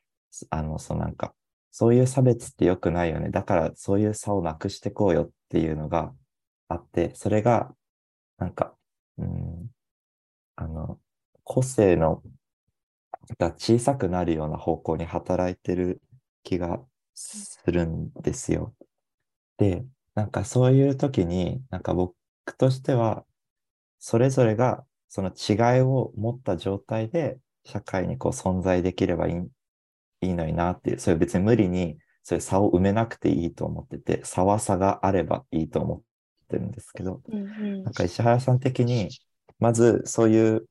[0.50, 1.34] あの、そうなんか、
[1.72, 3.30] そういう差別って良くないよね。
[3.30, 6.14] だからそういう差をなくしていこうよっていうのが
[6.68, 7.74] あって、それが、
[8.38, 8.76] なんか、
[9.18, 9.70] うん、
[10.56, 11.00] あの、
[11.44, 12.24] 個性の
[13.38, 16.02] が小さくなるような方向に働いてる
[16.44, 16.80] 気が
[17.14, 18.74] するんですよ。
[19.58, 22.16] で、なんかそういう時に、なんか僕
[22.58, 23.26] としては、
[24.00, 29.34] それぞれがその違いを持った状態で社会にこう存在できればいい
[30.22, 36.02] いいのになっていう、それ別に無理にそういう差を埋めなくていいと思ってて、差は差があればいいと思っ
[36.50, 37.84] てるんですけど、うんうん。
[37.84, 39.10] なんか石原さん的に、
[39.60, 40.66] まずそういう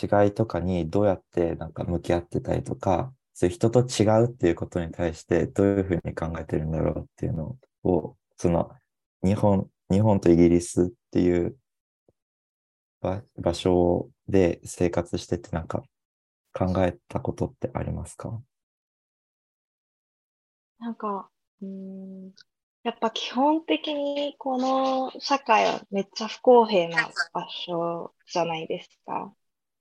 [0.00, 8.72] 違いとかにどうやってなんか向き合ってたりとか、そういう人と違うっていうことに対してどういうふうに考えてるんだろうっていうのを、その
[9.24, 11.56] 日本、日本とイギリスっていう
[13.00, 15.82] 場場所で生活しててなんか
[16.52, 18.40] 考えたことってありますか？
[20.78, 21.30] なんか、
[21.62, 22.32] うーん、
[22.82, 29.34] やっぱ基本的にこの社会はめっちゃ不公平な場所じゃないですか。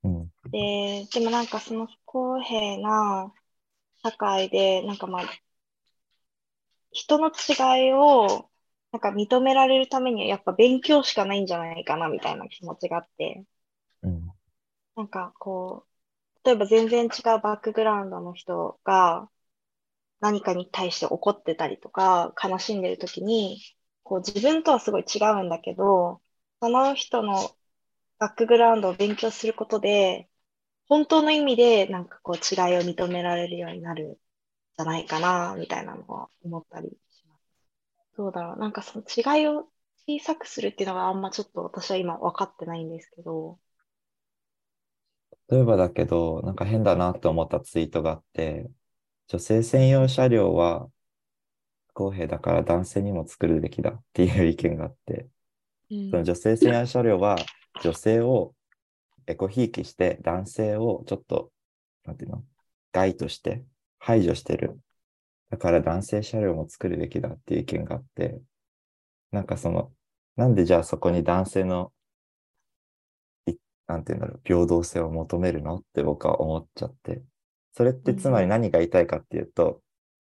[0.03, 0.31] うん。
[0.51, 3.33] で、でもなんかその不公平な
[4.03, 5.23] 社会で、なんかまあ、
[6.91, 8.49] 人の違いを
[8.91, 13.45] なんか認められるためにはやっぱ勉強しかないんじゃないかなみたいな気持ちがあって、
[14.01, 14.31] うん。
[14.95, 15.85] なんかこ
[16.43, 17.09] う、例えば全然違う
[17.41, 19.29] バックグラウンドの人が
[20.19, 23.61] 何かに対して怒ってたりとか悲しんでる時に、
[24.03, 26.21] こう自分とはすごい違うんだけど、
[26.61, 27.55] その人の
[28.19, 30.29] バックグラウンドを勉強することで、
[30.87, 37.41] 本当の意味でなんかこう違いを認められるようになるんじゃないかな、みたいなのは思ったりします。
[38.17, 38.59] どうだろう。
[38.59, 39.69] なんかその違いを
[40.07, 43.59] 小さくするっていうのがあんまちょっと私は今分かってないんですけど、
[45.49, 48.69] 例えばだけど、なんか変だなって思ったツイートがあって、
[49.27, 50.89] 女性専用車両は
[51.89, 55.27] 不公平だから男性にも作るべきだっていう意見があって、
[55.89, 57.37] うんその女性専用車両は
[57.81, 58.53] 女性を
[59.27, 61.51] エコひいきして男性をちょっと、
[62.05, 62.43] なんていうの、
[62.91, 63.63] 害として
[63.99, 64.79] 排除してる。
[65.49, 68.41] だから男性車両も作るべきだっていう意見があって、
[69.31, 69.93] なんかその、
[70.35, 71.93] なんでじゃあそこに男性の、
[73.47, 73.55] い
[73.87, 77.21] なんていうんだろう、平等性を求めるのって僕は思っちゃって。
[77.77, 79.83] それってつまり何が言いたいかっていうと、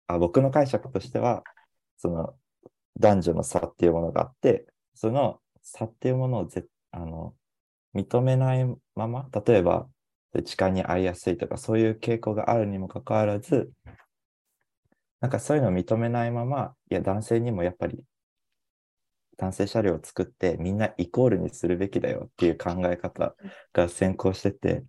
[0.07, 1.43] あ僕の解釈としては、
[1.97, 2.35] その
[3.01, 7.35] 男女の差っていうものがあって、その差っていうものをぜあの
[7.93, 9.89] 認めないまま、例えば
[10.45, 13.73] 痴漢に遭いやすいとか、そういう傾向があるにもかかわらず、
[15.19, 18.05] なんかそういうのを認めないまま、いや、男性にもやっぱり
[19.35, 23.35] 男性車両を作ってみんなイコールにするべきだよっていう考え方
[23.73, 24.85] が先行してて、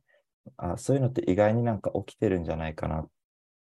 [0.57, 3.09] あそういうのって意外になんか起きてるんじゃないかな。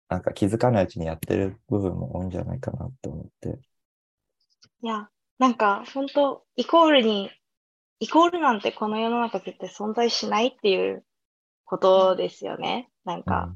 [0.07, 3.59] なんか気づかないうちにやってる部分も多いんじゃないかなって思って。
[4.81, 5.09] いや、
[5.39, 7.31] なんか本当イコールに、
[7.99, 11.03] イコールなんてこの世の中絶対存在しないっていう
[11.63, 12.89] ことですよね。
[13.03, 13.53] なんか、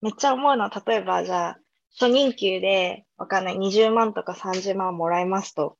[0.00, 1.58] めっちゃ思うのは、例えばじゃあ、
[1.98, 5.78] 初任給で、わかんない、20万とか30万もらえますと。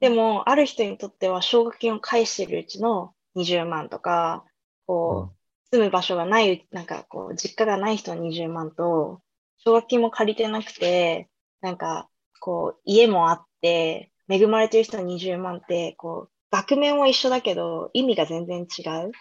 [0.00, 4.44] でも、ある人にとっては奨学金を返してるうちの20万とか、
[4.86, 5.37] こう、
[5.72, 9.20] 住む場所がない、なんかこう、実家がない人の20万と、
[9.58, 11.28] 奨学金も借りてなくて、
[11.60, 12.08] なんか、
[12.40, 19.12] こう、家もあって、恵まれてる人の20万って、こう、額面は一緒だけど、意味が全然違う。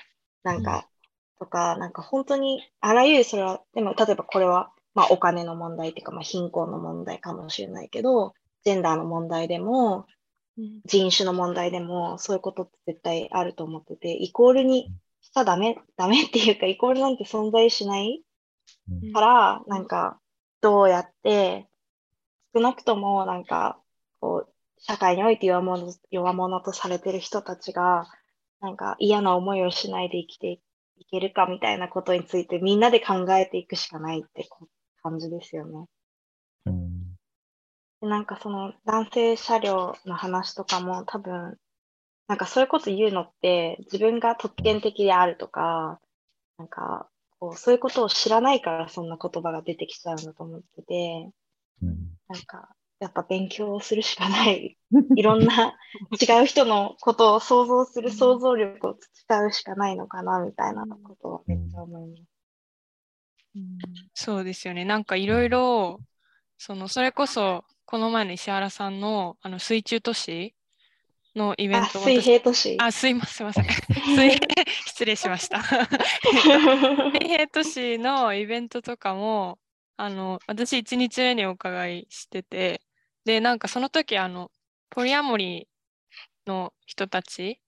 [0.44, 0.88] なんか、
[1.40, 8.34] とか、なんか本当に、あらゆるそれは、でも例えばこれは、まあお金の問題っていうか、まあ貧困の問題かもしれないけど、
[8.64, 10.06] ジェンダーの問題でも、
[10.58, 14.92] うん人種の問題でも、そういうことって絶対あると思ってて、イコールに
[15.28, 18.24] しちゃダメ、ダメっていうか、イコールなんて存在しない
[18.90, 20.20] うんから、なんか、
[20.62, 21.68] どうやって、
[22.56, 23.80] 少なくとも、なんか、
[24.20, 28.08] こう、社会において弱者、弱者とされてる人たちが、
[28.60, 30.62] なんか嫌な思いをしないで生きて
[30.98, 34.68] いけるかみたいなことについてみんなで考えていくしかないってこ
[35.04, 35.86] 感じですよね。
[36.66, 36.98] うん
[38.02, 41.58] でなんかその男性車両の話とかも多分、
[42.28, 46.00] なんかそういうこと言うのって自分が特権的であるとか、
[46.58, 47.10] なんか
[47.40, 51.32] こうそういうことを知らないからそんな言葉が出てきちゃうんだと思ってて、
[51.82, 52.68] うんなんか
[53.00, 54.78] やっぱ勉強をするしかない。
[55.16, 55.78] いろんな
[56.20, 62.22] 違う人のことを想像する想像力を培うしかないのかなみたいなことをめっちゃ思います。
[63.56, 63.78] うん
[64.14, 64.84] そうですよね。
[64.84, 66.00] なんかいろいろ、
[66.58, 70.54] その、それこそ、この前の石原さんの、あの、水中都市
[71.38, 72.78] のイベンあ、ト、水私平都市。
[72.80, 73.66] あ、すいません、すいません。
[74.16, 74.48] 水平、
[74.86, 75.62] 失礼しました。
[77.12, 79.60] 水平都市のイベントとかも、
[79.98, 82.82] あの、私1日目にお伺いしてて、
[83.26, 84.52] で、なんかその時、あの、
[84.90, 87.62] ポリアモリーの人たち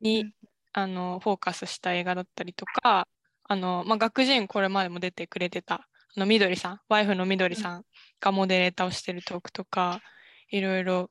[0.00, 0.34] に、うん
[0.72, 3.08] あの、フォーカスした映画だったりとか、
[3.44, 7.84] あの、まあ、学人これまでも出てくれてた、あの、みどりさん、ワイフのみどりさん
[8.20, 10.00] がモデレーターをしてるトークとか、
[10.50, 11.10] いろいろ、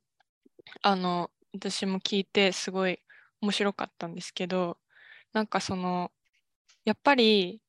[0.82, 3.00] あの、私も聞いて、すごい
[3.42, 4.78] 面白かったんですけど、
[5.34, 6.12] なんかその、
[6.86, 7.62] やっぱり、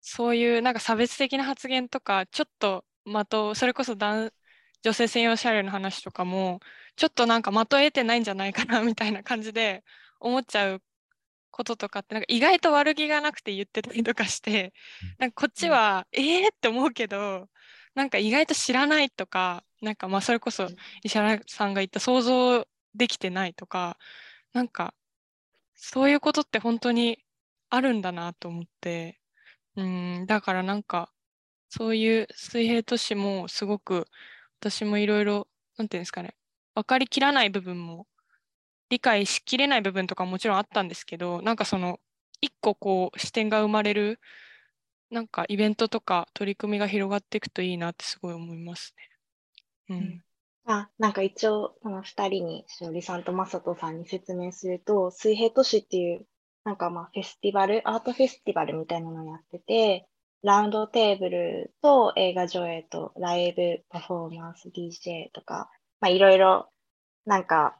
[0.00, 4.32] そういうなんか差別的な発言とか、ちょっと的を、それこそ男
[4.82, 6.60] 女性専用車両の話とかも、
[6.96, 9.84] ちょっとなんか的を得てないんじゃないかなみたいな感じで
[10.20, 10.82] 思っちゃう
[11.50, 14.72] こととかってなんか意外と悪気がなくて言ってたりとかして
[15.18, 17.48] なんかこっちは、えーって思うけど
[17.94, 20.68] なんか意外と知らないとかなんかまあそれこそ
[21.04, 23.98] 石原さんが言った想像できてないとか
[24.52, 24.94] なんか
[25.74, 27.18] そういうことって本当に
[27.70, 29.20] あるんだなと思って
[29.76, 31.10] うんだからなんか
[31.70, 34.06] そういう水平都市もすごく
[34.60, 36.34] 私もいろいろなんていうんですかね
[36.74, 38.06] 分かりきらない部分も
[38.90, 42.00] 理解しきれない部分とかもちろんあったんですけどなんかその
[42.40, 44.20] 一個こう視点が生まれる
[45.10, 48.94] なんかイベントとか取り組みが広がっていくといいなってすごい思います
[49.88, 49.96] ね。
[49.96, 50.24] うん。
[50.64, 56.26] あ、なんか一応、この二人に、しおりさんとまさとさんに説明すると、水平都市っていう、
[56.64, 60.06] なんかまあフェスティバル、アートフェスティバルみたいなのをやってて、
[60.42, 65.68] ラウンドテーブルと映画上映とライブパフォーマンス、DJ とか、
[66.00, 66.68] まあいろいろ、
[67.26, 67.78] なんか、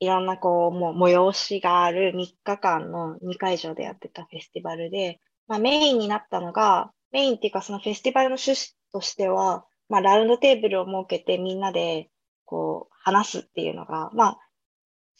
[0.00, 12.10] いろんなこう、もう催しがある3日間の2会場でやってたフェスティバルで、まあメインになったのが、メインっていうかそのフェスティバルの趣旨としては、まあラウンドテーブルを設けてみんなで
[12.44, 14.38] こう話すっていうのが、まあ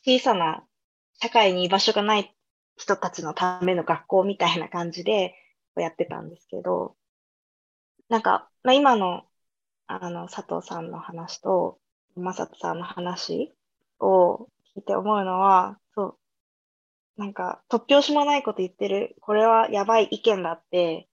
[0.05, 0.65] 小さな
[1.21, 2.35] 社会に居場所がない
[2.77, 5.35] 人たちのための学校みたいな感じで
[5.77, 6.97] やってたんですけど、
[8.09, 9.25] なんか、まあ、今の
[9.87, 11.79] あの佐藤さんの話と、
[12.15, 13.55] 正人さんの話
[14.01, 16.19] を聞いて思うのは、そ
[17.17, 21.09] う、なんか、突拍子もないこと言ってる、これはやばい意見だって、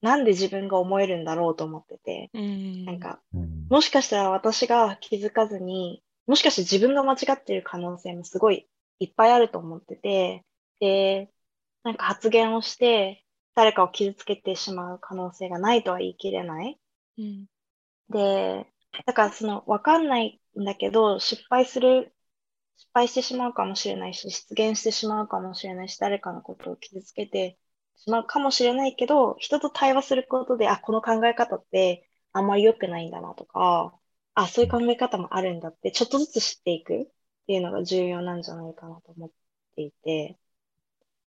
[0.00, 2.84] なんで自分が思えるんだろうと思ってて、うん。
[2.84, 10.44] なんか、うんもしかしたら私が気づかずに、もしかして自分が間違ってる可能性もすごいいっぱいあると思ってて、
[10.80, 11.30] で、
[11.84, 16.80] なんか発言をして、誰かを傷つけてしまう可能性がないとは言い切れない。
[17.18, 17.46] うん。
[18.08, 18.66] で、
[19.06, 22.14] だからその、わかんないんだけど、失敗する、
[22.76, 27.58] 失敗してしまうかもしれないし、出現してしまうかもしれないし、誰かのことを傷つけて
[28.04, 33.94] しまうかもしれないけど、人と対話することで、あ、この考え方ってあんまり良くないんだなとか、
[34.34, 37.06] あ、そういう考え方もあるんだって、ちょっとずつ知っていくっ
[37.46, 39.30] ていうのが重要なんじゃないかなと思っ
[39.76, 40.38] ていて、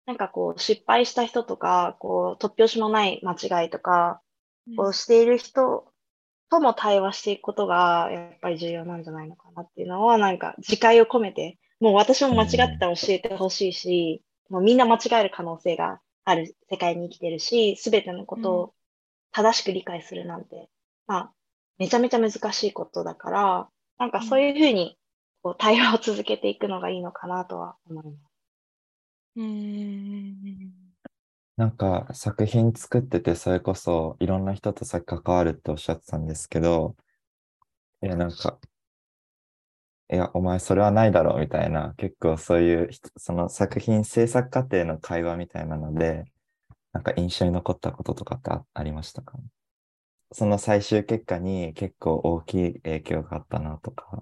[0.06, 4.22] なんかこう、失敗した人とか、こう、突拍子もない間違いとか、
[4.78, 5.92] をしている人
[6.50, 18.74] とも対話していくことがやっぱり重要なんじゃないのかなっていうのはなんか自戒を込めてもう私も間違ってたら教えてほしいし、もうみんな間違える可能性がある世界に生きてるし、すべてのことを
[19.32, 20.70] 正しく理解するなんて、
[21.08, 21.34] まあ、
[21.78, 24.98] めちゃめちゃ難しいことだから、なんかそういうふうに
[25.44, 28.18] こう対話を続けていくのがいいのかなとは思います。
[29.38, 30.72] うん。
[31.58, 36.96] なんか作品作ってて、それこそいろんな人とさっき関わるっておっしゃってたんですけど、
[38.02, 38.58] いや、なんか、
[40.12, 46.26] いや、お前それはないだろうみたいな、結構そういう、その作品制作過程の会話みたいなので、
[46.94, 49.38] なんか印象に残ったこととかってあ、ありましたか？
[50.32, 54.22] その最終結果に結構大きい影響があったなとか、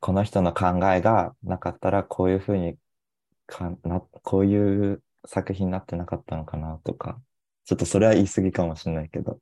[0.00, 2.76] この人の考えがなかったらこういうふうに
[3.46, 7.20] かな、こういう作品になってなかったのかなとか、
[7.64, 9.40] ちょっとそれは言い過ぎかもしれないけど。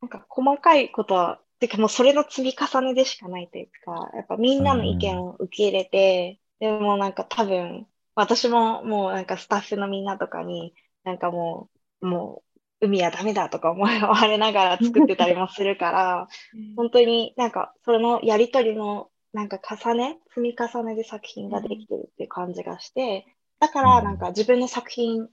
[0.00, 11.68] なんか細かいことは、てかもうそれの積み重ねでしかないというか、やっぱみんなの意見を受け入れて、でもなんか多分、私ももうなんかスタッフのみんなとかに、なんかも
[12.00, 12.42] う、も
[12.80, 16.28] う海はダメだとか思われながら作ってたりもするから、
[16.76, 23.26] 本当になんかそれのやりとりのなんか重ね、積み重ねで作品ができてるっていう感じがして、
[23.60, 25.28] だからなんか自分の作品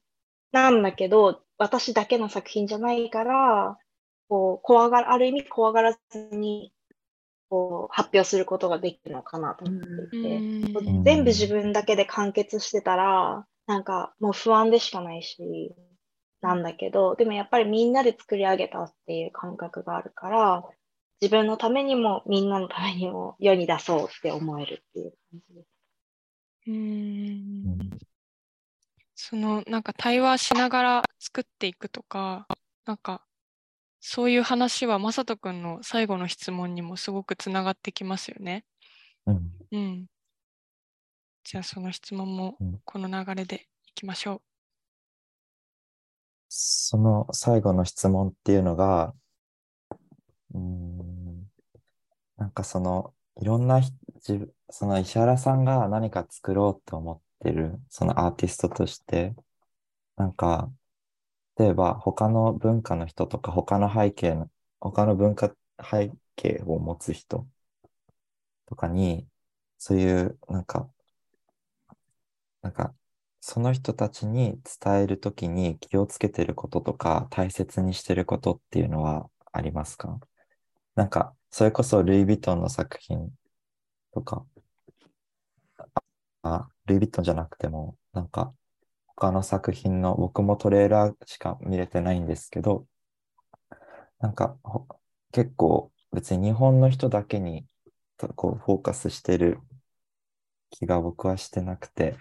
[0.51, 3.77] なんだけど、私だけの作品じゃないから、
[4.33, 5.99] こう、怖がら、ある意味怖がらず
[6.31, 6.73] に、
[7.51, 11.03] こう、発表することができるのかなと思っていて、うん。
[11.03, 15.75] 全部自分だけで完結してたら、なんかもう不安でしかないし、
[16.41, 20.63] なんだけど、でもやっぱりみんなで作り上げたっていう感覚があるから、
[21.21, 25.67] 自分のためにもみんなのためにも世に出そうって思えるっていう感じです。
[26.69, 27.99] うん。
[29.13, 32.47] そのなんか対話しながら作っていくとか、
[32.87, 33.21] なんか
[34.05, 38.65] そういう話はまさとくんの最後の質問にもすごくつながってきますよね。
[39.25, 39.51] うん。
[39.71, 40.05] うん。
[41.45, 44.41] じゃあその質問もうんこの流れでいきましょ
[46.49, 49.15] その最後の質問っていうのが、
[50.53, 51.49] うーん、
[52.37, 53.81] なんかその、いろんな
[54.69, 59.33] その石原さんが何か作ろうと思ってる、そのアーティストとして、
[60.17, 60.69] なんか、
[61.57, 64.49] 例えば他の文化の人とか他の背景の、
[64.79, 67.47] 他の文化背景を持つ人
[68.65, 69.27] とかに、
[69.77, 70.89] そういう、なんか、
[72.61, 72.93] なんか、
[73.41, 80.19] その人たちに伝えるときに気をつけてることとか、大切にしてることっていうのはありますか？
[80.95, 83.29] なんか、それこそルイ・ヴィトンの作品
[84.13, 84.45] とか、
[86.43, 88.53] あ、ルイ・ヴィトンじゃなくても、なんか、
[89.23, 92.85] 他の作品の、僕もトレーラーしか見れてないんですけど、
[94.19, 94.57] なんか、
[95.31, 97.65] 結構別に日本の人だけに
[98.35, 99.59] こうフォーカスしてる
[100.71, 102.17] 気が僕はしてなくて、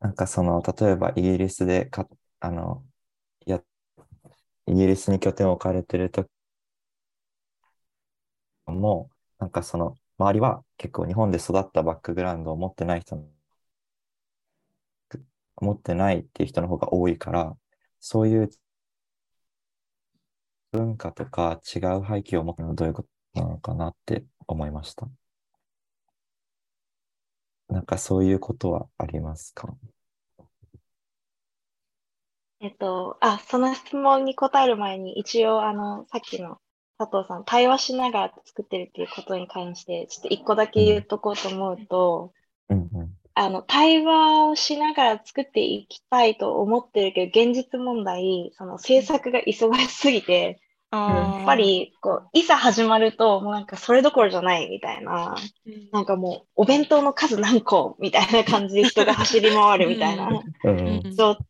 [0.00, 2.08] なんかその、例えばイギリスでか、
[2.40, 2.84] あの、
[3.46, 3.62] や、
[4.66, 6.26] イギリスに拠点を置かれてると
[8.66, 13.16] も、なんかその、周りは結構日本で育ったバックグラウンドを持ってない人、
[15.64, 17.56] 持ってないっていう人の方が多いから、
[17.98, 18.50] そういう
[20.72, 23.04] 文化とか違う背景を持ってるのはどういうこ
[23.34, 25.08] となのかなって思いました。
[27.68, 29.74] なんかそういうことはありますか？
[32.60, 36.58] えっと、あ、その質問に答える前に、一応、あの、さっきの
[36.96, 42.32] 佐藤さん、対話しながら作ってるっていうことに関して、ちょっと一個だけ言っとこうと思うと、
[42.70, 43.03] うんうん。
[43.34, 50.60] あの、対話をしながら作っていきたいと思ってるけど、現実問題、その制作が忙しすぎて、
[50.92, 60.30] あやっぱり、こう、いざ始まると、もうなんかそれどころじゃないみたいな、ー、なんかもう、お弁当の数何個みたいな感じで人が走り回るみたいな。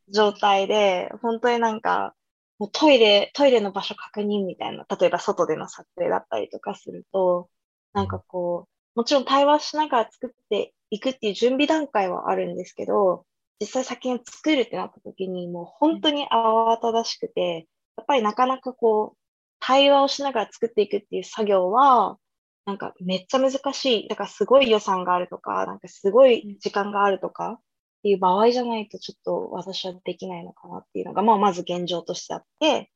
[0.09, 2.15] 状態で、本当になんか、
[2.59, 7.51] もうトイレ、トイレの場所確認みたいな、例えば外での撮影だったりとかすると、
[7.93, 13.27] なんかこう、もちろん対話しながら作っていくっていう準備段階はあるんですけど、
[13.61, 17.67] 実際先に作るってなった時に、もう本当に慌ただしくて、
[17.97, 19.19] やっぱりなかなかこう、
[19.59, 22.17] 対話をしながら作っていくっていう作業は、
[22.65, 24.09] なんかめっちゃ難しい。
[24.09, 27.61] だからすごい予算があるとか、なんかすごい時間があるとかっ
[28.05, 32.93] ていう場合じゃないとちょっと私はできないのかなっていうのが、まあまず現状としてあって、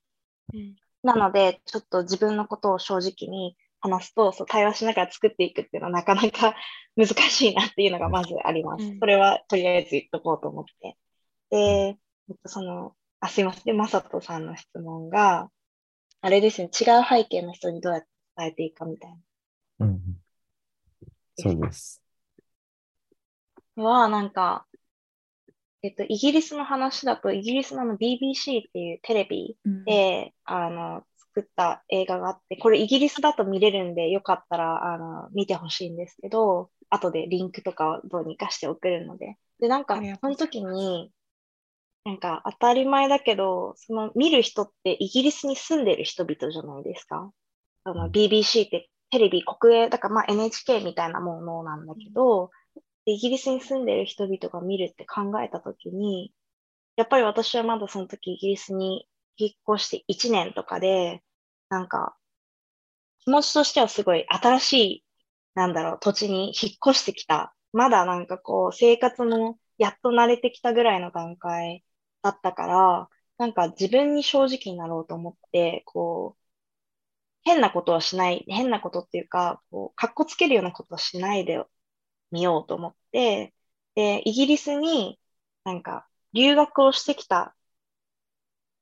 [0.55, 0.77] うん。
[1.03, 6.55] なので、ちょっと自分のことを正直に話すと、そう対話しながら作っていくっていうのはなかなか
[6.97, 8.85] 難しいなっていうのがまずあります。
[8.85, 10.97] うんそれはとりあえず言っとこうと思って。
[11.51, 11.97] で、えっ
[12.43, 13.65] と、その、あ、すいません。
[13.65, 15.51] で、まさとさんの質問が、
[16.21, 19.19] あれですね、違う背景の人にどうやって伝えていいかみたい
[19.81, 20.01] うんうん。
[21.37, 22.03] そうです。
[23.77, 24.67] は、なんか、
[25.83, 31.05] えっと、イギリスの話だと、イギリスのあの BBC っていうテレビうんで、あの、
[31.39, 39.37] 作った映画があって、これイギリスだと見れるんで、よかったら、あの、見てほしいんですけど、後でリンクとかをどうにかして送るので。
[39.61, 41.13] で、なんかそうの時に、
[42.05, 47.31] なんか当たり前だけど、その見る人ってイギリスに住んでる人々じゃないですか。
[47.85, 52.51] あの BBC ってテレビ国営、だからまあ NHK みたいなものなんだけど、
[53.05, 56.33] でイギリスに住んでる人々が見るって考えた時に、
[56.97, 59.07] やっぱり私はまだその時イギリスに
[59.39, 61.23] 引っ越して1年とかで、
[61.71, 62.17] なんか、
[63.21, 65.05] 気持ちとしてはすごい新しい、
[65.55, 67.55] なんだろう、土地に引っ越してきた。
[67.73, 71.85] まだなんかこう、生活もやっと慣れてきたぐらいの段階
[72.23, 73.09] だったから、
[73.39, 76.43] なんか自分に正直になろうと思って、こう、
[77.45, 81.63] 変なことはしない、変なことっていうか、こう、かっこつけるようなことはしないで
[82.33, 83.55] みようと思って、
[83.97, 85.21] で、イギリスに
[85.65, 87.57] なんか留学をしてきた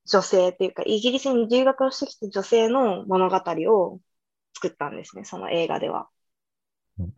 [0.06, 3.36] 女性っていうか、イギリスに留学をしてきた女性の物語
[3.72, 4.00] を
[4.54, 6.08] 作ったんですね、その映画では。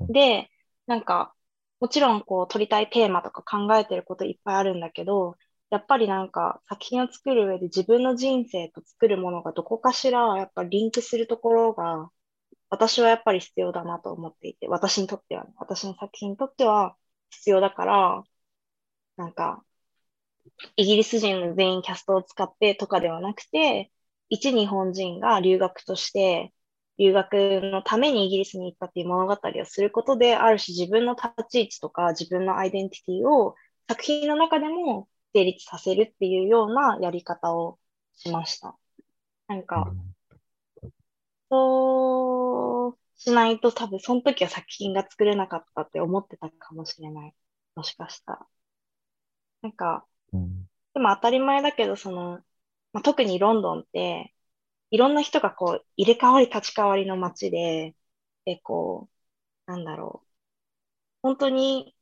[0.08, 0.50] で、
[0.86, 1.34] なんか、
[1.80, 5.36] もちろんこう撮りたいテーマとか考えてることいっぱいあるんだけど、
[5.70, 12.10] やっぱりなんか作品を作る上で自分の人生と作るものがどこかしらやっぱリンクするところが
[12.70, 16.96] 私はやっぱり必要だなと思っていて、私にとってはね、私の作品にとっては
[17.30, 18.24] 必要だから、
[19.16, 19.64] なんか、
[20.76, 23.90] イギリス人の全員キャストを使ってとかではなくて、
[24.28, 26.52] 一日本人が留学として、
[26.98, 27.32] 留学
[27.62, 33.54] のためにイギリスに行ったっていう物語をすることで、ある種自分の立ち位置とか自分のアイデンティティを
[33.88, 37.78] 作品の中でも成立させるっていうようなやり方を
[38.16, 38.76] しました。
[39.46, 39.92] なんか、
[41.50, 47.34] そうしないと多分その時は作品が作れなかったって思ってたかもしれない。
[47.74, 48.46] もしかしたら。
[49.62, 52.38] なんか、うんでも当たり前だけど、その、
[52.92, 54.34] まあ、特にロンドンって、
[54.90, 57.96] いろんな人がこう、入れ替わり立ち替わりの街で、
[58.44, 59.10] で、こ
[59.68, 60.28] う、なんだろう。
[61.22, 61.96] 本当に、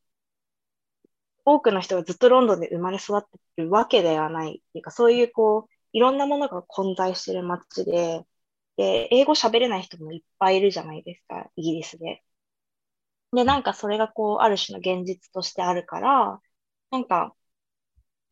[1.45, 8.27] 多くの人がずっとロンドンで生まれ育ってるわけではないっていうか、そういうこう、いろんなものが混在してる街で、
[8.77, 12.23] で、英語喋れない人もいっぱいいるじゃないですか、イギリスで。
[13.33, 16.41] で、なんかそれがこう、ある種の現実としてあるから、
[16.91, 17.35] なんか、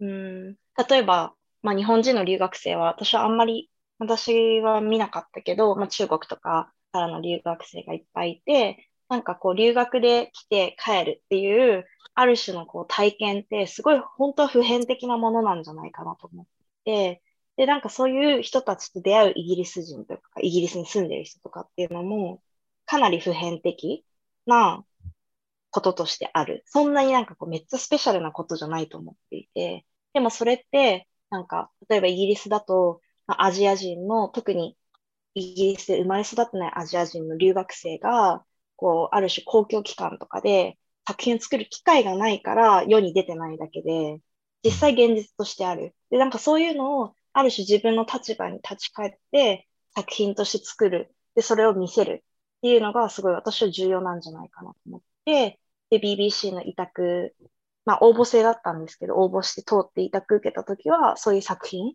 [0.05, 0.13] う
[0.51, 0.53] ん、
[0.89, 16.47] 例えば、まあ日本人の留学生は、私はあんまり、私は見なかったけど、まあ中国とかからの留学生がいっぱいいて、なんかこう留学で来て帰るっていう、ある種のこう体験ってすごい本当は普遍的なものなんじゃないかなと思っ
[16.85, 17.23] て、
[17.57, 22.43] で、なんかそういう人たちと出会うイギリス人とか、イギリスに住んでる人とかっていうのも、
[22.87, 24.05] かなり普遍的
[24.47, 24.85] な
[25.71, 26.63] こととしてある。
[26.67, 29.85] そんなになんかこうめっちゃスペシャルなことじゃないと思っていて、
[30.15, 34.79] でもそれって、なんか、例えばイギリスだと、まあアジア人の、特に
[35.35, 38.45] イギリスで生まれ育ってないアジア人の留学生が、
[38.77, 44.21] こう、ある種公共機関とかで作品を作る機会がないから世に出てないだけで、
[44.65, 45.95] 実際現実としてある。
[46.11, 51.15] で、なんかそういうのを、ある種自分の立場に立ち返って作品として作る。
[51.35, 52.25] で、それを見せる
[52.59, 55.61] っていうのがすごい私は重要なんじゃないかなと思って、
[55.91, 57.35] で、BBC の委託、
[57.85, 61.95] まあ応募制だったんですけど、応募して通って委託受けたときは、そういう作品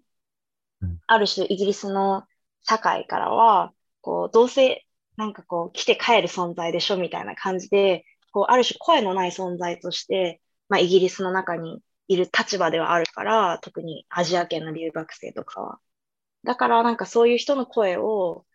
[0.81, 2.25] うん、ある種イギリスの
[2.63, 4.85] 社会からは、こう、どうせ
[5.17, 15.79] なんかこう、来て帰る存在でしょみたいな感じで、こう、ある種声のない存在として、まあイギリスの中にいる立場ではあるから、特にアジア圏の留学生とかは。
[16.43, 18.45] だからなんかそういう人の声を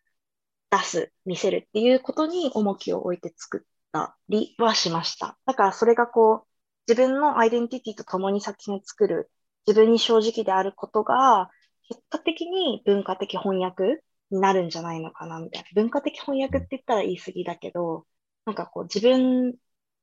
[0.71, 5.39] 出す、見せるっていうことに重きを置いて作ったりはしました。
[5.47, 6.54] だからそれがこう、
[6.89, 9.31] 自分のアイデンティティと共に作品を作る、
[9.67, 11.51] 自分に正直であることが、
[11.89, 15.69] 結果的に文化的翻訳になるんじゃないのかな、みたいな。
[15.75, 18.07] 文化的翻訳って言ったら言い過ぎだけど、
[18.45, 19.55] なんかこう自分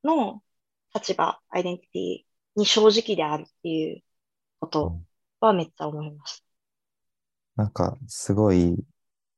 [0.04, 0.42] の
[0.94, 4.04] 立場、アイデンティティに正直であるっていう
[4.60, 5.00] こと
[5.40, 7.64] はめっちゃ思いました。
[7.64, 8.76] なんか、すごい、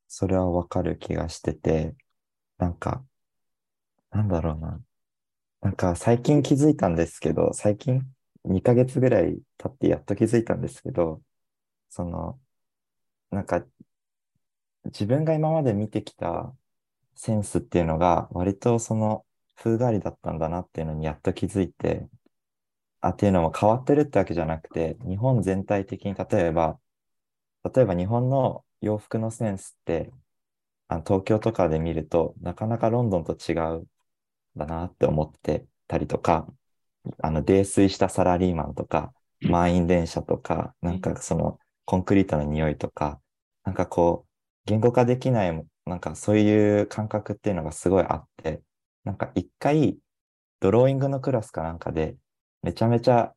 [0.08, 1.96] それはわかる気がしてて、
[2.58, 3.04] なんか、
[4.12, 4.80] なんだろうな。
[5.64, 8.02] なんか、最近気づいたんですけど、最近、
[8.46, 11.22] 2ヶ月ぐらい経ってやっと気づいたんですけど、
[11.90, 12.42] その、
[13.32, 13.66] なんか、
[14.86, 16.54] 自分が今まで見てきた
[17.16, 19.26] センスっていうのが、割とその、
[19.58, 22.10] 風変わりだったんだなっていうのにやっと気づいて、
[23.02, 26.80] あ、っていうのも変わってるってわけじゃなくて、日本全体的に例えば、
[27.74, 30.12] 例えば日本の洋服のセンスって、
[30.90, 33.88] あの東京とかで見ると、なかなかロンドンと違う
[34.58, 36.48] だなって思ってたりとか、
[37.20, 43.22] あの、泥酔したサラリーマンとか、満員電車とか、なんかその、コンクリートの匂いとか、
[43.66, 44.30] なんかこう、
[44.66, 48.62] 言語化できない、なんかそういう感覚っていうのがすごいあって、
[49.04, 49.98] なんか一回、
[50.62, 52.16] ドローイングのクラスかなんかで、
[52.62, 53.36] めちゃめちゃ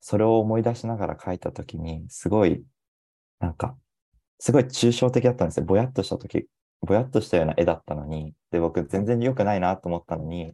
[0.00, 2.64] それを思い出しながら描いたときに、すごい、
[3.40, 3.78] なんか、
[4.38, 5.66] すごい抽象的だったんですよ。
[5.66, 6.46] ぼやっとしたとき、
[6.84, 10.52] ぼやっとしたような絵だったのに、で、僕全然良くないなと思ったのに、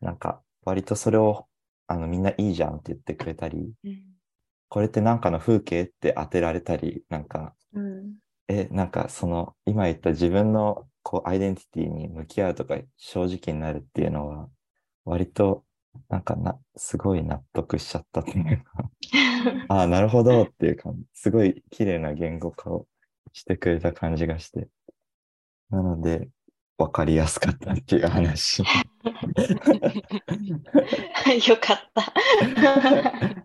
[0.00, 1.46] なんか、割とそれを、
[1.86, 4.12] あの、みんないいじゃんって言ってくれたり、うん
[4.72, 8.14] これってなんかの風景って当てられたり、なんか、うん。
[8.48, 14.48] え、なんかその、今言った自分のこう、アイデンティティに向き合うとか、正直になるっていうのは、
[15.04, 15.64] 割と、
[16.08, 18.90] なんかな、すごい納得しちゃったっていうか、
[19.68, 22.86] ああ、なるほどっていう感じ、すごい綺麗な言語化を
[23.32, 24.68] してくれた感じがして、
[25.72, 26.28] なので、
[26.78, 28.62] わかりやすかったっていう話。
[31.48, 32.12] よかった。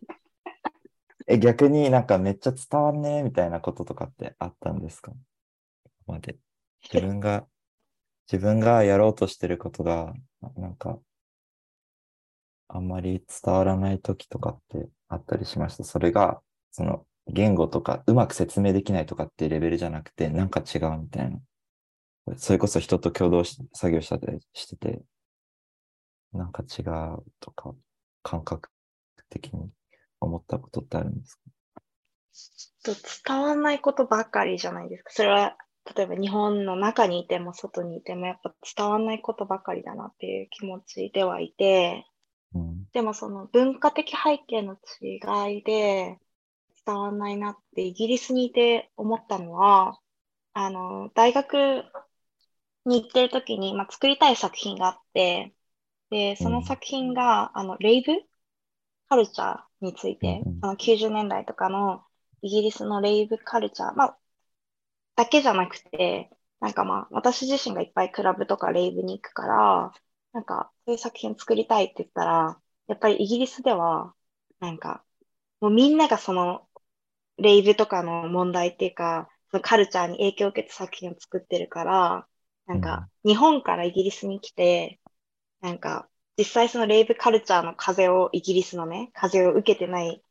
[1.28, 5.14] え、逆になんかめっちゃ伝わんねえみたいなこととかってあったんですか？
[6.06, 6.38] 今まで。
[6.94, 7.48] 自分が、
[8.32, 11.00] 自分がやろうとしてることが、ななんか、
[12.70, 15.86] あんまり伝わらない時とかってあったりしました。
[15.86, 21.40] それが、その、言語とかうまく説明できないとかっていうレベルじゃなくて、なんか違うみたいな。
[22.36, 25.02] それこそ人と共同し作業したりしてて、
[26.34, 27.74] なんか違うとか、
[28.22, 28.70] 感覚
[29.30, 29.70] 的に
[30.20, 31.42] 思ったことってあるんですか？
[32.84, 32.94] と
[33.26, 35.12] 伝わらないことばかりじゃないですか。
[35.12, 35.56] それは、
[35.96, 42.06] 例えば日本の中にいても外にいてもやっぱ伝わらないことばかりだなっていう気持ちではいて、
[42.54, 42.84] うん。
[42.94, 46.20] でもその文化的背景の違いで
[46.86, 49.98] 伝わらないなってイギリスにいて思ったのは、
[50.54, 51.84] あの、大学
[52.88, 55.54] に行ってる時に、まあ、作りたい作品があって、
[56.10, 58.14] で、その作品が、あの、レイブ
[59.10, 62.06] カルチャーについてあの90年代とかの
[62.42, 64.20] イギリスのレイブカルチャー、まあ、
[65.16, 66.30] だけじゃなくて、
[66.60, 69.94] なんかまあ、私自身がいっぱいクラブとかレイブに行くから、
[70.34, 74.14] なんか、そういう作品作りたいって言ったら、やっぱりイギリスでは、
[74.60, 75.04] なんか、
[75.62, 76.68] もうみんながその、
[77.38, 82.28] レイブとかの問題っていうか、そのカルチャーに影響を受けて作品を作ってるから、
[82.68, 85.02] なんか、日本からイギリスに来て、
[85.62, 90.24] なんか、実際そのレイブカルチャーの風を、イギリスのね、風を受けてない、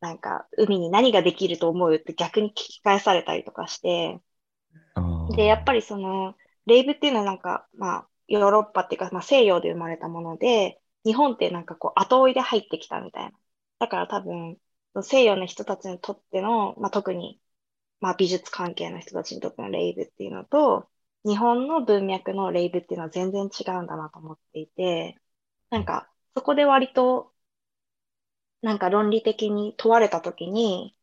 [0.00, 4.20] なんか、海に何ができると思うって逆に聞き返されたりとかして、
[5.28, 6.36] で、やっぱりその、
[6.66, 13.38] レイブっていうのはなんか、まあ、ヨーロッパっていうか、まあ、西洋で生まれたもので、日本ってなんかこう、後追いで入ってきたみたいな。
[13.78, 14.58] だから多分、
[15.02, 17.40] 西洋の人たちにとっての、まあ、特に、
[18.00, 20.88] まあ、美術関係の人たちにとってのレイブっていうのと、
[21.24, 25.18] 日本の文脈のレイブっていうのは全然違うんだなと思っていて、
[25.70, 27.34] なんか、そこで割と、
[28.62, 30.96] なんか論理的に問われたときに、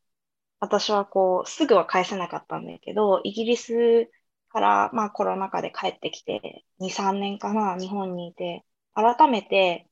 [0.60, 4.10] 私はこう、すぐは返せなかったんだけど、イギリス
[4.50, 8.64] から、まあコロナ禍で帰ってきて、2、3年かな、日本にいて、
[8.94, 9.90] 改めて、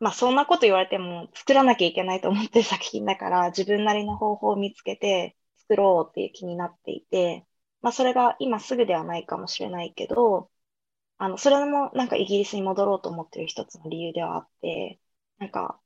[0.00, 7.46] まあそんなこと言われても作らなきゃいけないと思ってる作品だから、自分なりの方法を見つけて作ろうっていう気になっていて、
[7.82, 10.50] まあそれが今すぐではないかもしれないけど、
[11.18, 15.00] あの、それもなんかイギリスに戻ろうと思ってる一つの理由ではあって、
[15.38, 15.80] なんか、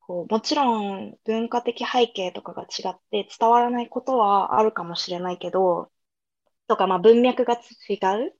[0.00, 5.92] こう、もちろん文化的背景とかが違って伝わらないことはあるかもしれないけど、
[6.66, 7.54] とか、まあ文脈が
[7.88, 7.94] 違
[8.28, 8.36] う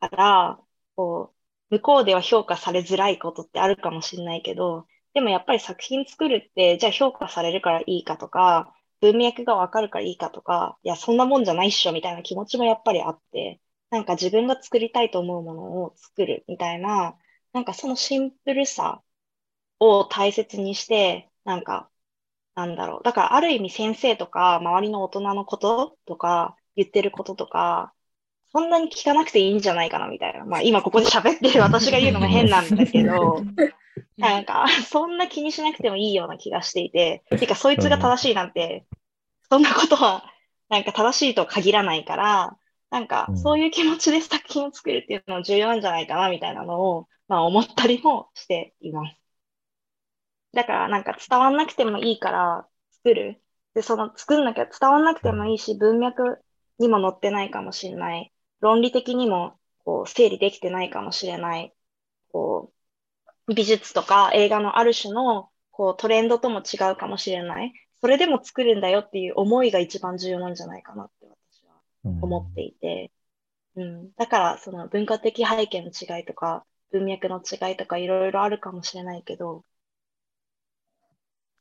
[0.00, 0.60] から、
[0.96, 1.34] こ
[1.70, 8.74] う、向こうでは評価されづらいことってあるかもしれないけど、でもやっぱり作品作るって、じゃあ評価されるからいいかとか、
[9.12, 17.16] 文脈がわかるからいいかとか、いや、そんなもんじゃないっしょみたいな気持ちもやっぱりあって、なんか自分が作りたいと思うものを作るみたいな、
[17.52, 19.02] なんかそのシンプルさ
[19.80, 21.90] を大切にして、なんか、
[22.54, 23.02] なんだろう。
[23.04, 27.92] だからある意味先生とか周りの大人のこととか言ってることとか、
[28.52, 30.44] そんなに聞かなくていいんじゃないかなみたいな。
[30.44, 33.42] まあ今ここで喋ってる 私が言うのも変なんだけど、
[34.16, 38.86] なんかそんな気にしなくてもいいような気がしていて、てかそいつが正しいなんて、
[39.50, 40.24] そんなことは
[40.68, 42.56] なんか正しいとは限らないから、
[42.90, 49.16] なんかそういう気持ちで作品を作るっていうのも重要なんじゃないかなみたいなのを、まあ思ったりもしています。
[50.52, 53.42] だからなんか伝わんなくてもいいから作る。
[53.74, 56.42] で、その作んなきゃ伝わんなくてもいいし、文脈
[56.78, 58.32] にも載ってないかもしれない。
[58.60, 61.74] 論理的にもこう整理できてないかもしれない。
[62.32, 62.72] こ
[63.48, 67.72] う、美術とか映画のある種のこうトレンドとも違うかもしれない。
[68.06, 73.10] それでも作るんだよっていう思いが一番重要なんじゃないかなって私は思っていて。
[73.74, 74.12] うん。
[74.12, 79.64] だからその文化的背景の違いとか文脈の違いとかいろいろあるかもしれないけど、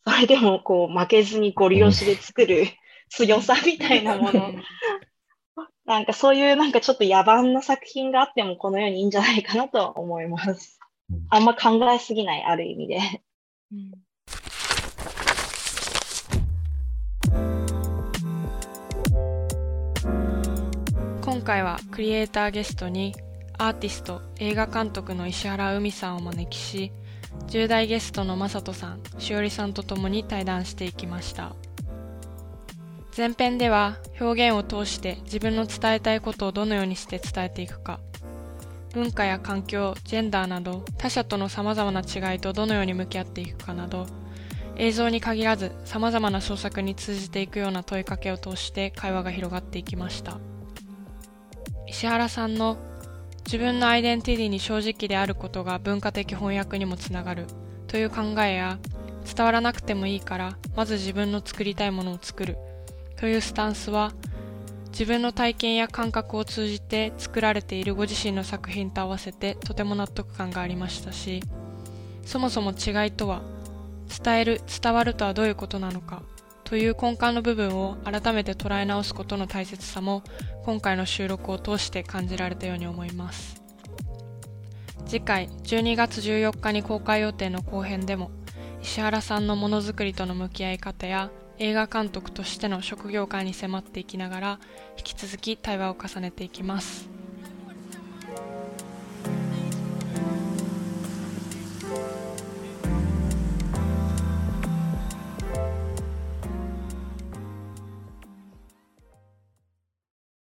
[0.06, 2.66] それでもこう負けずにゴリ押しで作る
[3.10, 4.54] 強さみたいなもの。
[5.86, 10.80] なんかそういうなんかちょっと野蛮な作品があってもこの世にいいんじゃないかなと思います。
[11.30, 13.00] あんま考えすぎない、ある意味で。
[13.72, 14.05] うん
[21.36, 23.14] 今回はクリエイターゲストに
[23.58, 26.94] アーティスト映画監督の石原海さんをお招きし
[27.48, 31.54] 10代ゲストの正人さん、しおりさんと共に対談していきました。
[33.16, 38.00] 前編では表現を通して自分の伝えたいことをどのようにして伝えていくか、
[38.94, 44.08] 文化や環境、ジェンダーなど他者との様々な違いとどのように向き合っていくかなど、
[44.78, 50.40] 映像に限らず様々な創作に通じていくような問いかけを通して会話が広がっていきました。
[51.88, 52.78] 石原さんの
[53.46, 57.46] 自分のアイデンティティに正直であることが文化的翻訳にもつながる
[57.88, 58.80] という考えや
[59.26, 62.58] 伝わらなくてもいいからまず自分の作りたいものを作る
[63.18, 64.14] というスタンスは
[64.90, 71.44] 自分の体験や感覚を通じて作られているご自身の作品と合わせてとても納得感がありましたし
[72.26, 73.42] そもそも違いとは
[74.24, 76.24] 伝える伝わるとはどういうことなのか
[76.66, 80.24] という根幹の部分を改めて捉え直すことの大切さも
[80.64, 83.62] 今回の収録を通して感じられたように思います。
[85.06, 88.32] 次回12月14日に公開予定の後編でも
[88.82, 94.60] 石原さんのものづくりとの向き合い方や映画監督としての職業観に迫っていきながら
[94.98, 97.10] 引き続き対話を重ねていきます。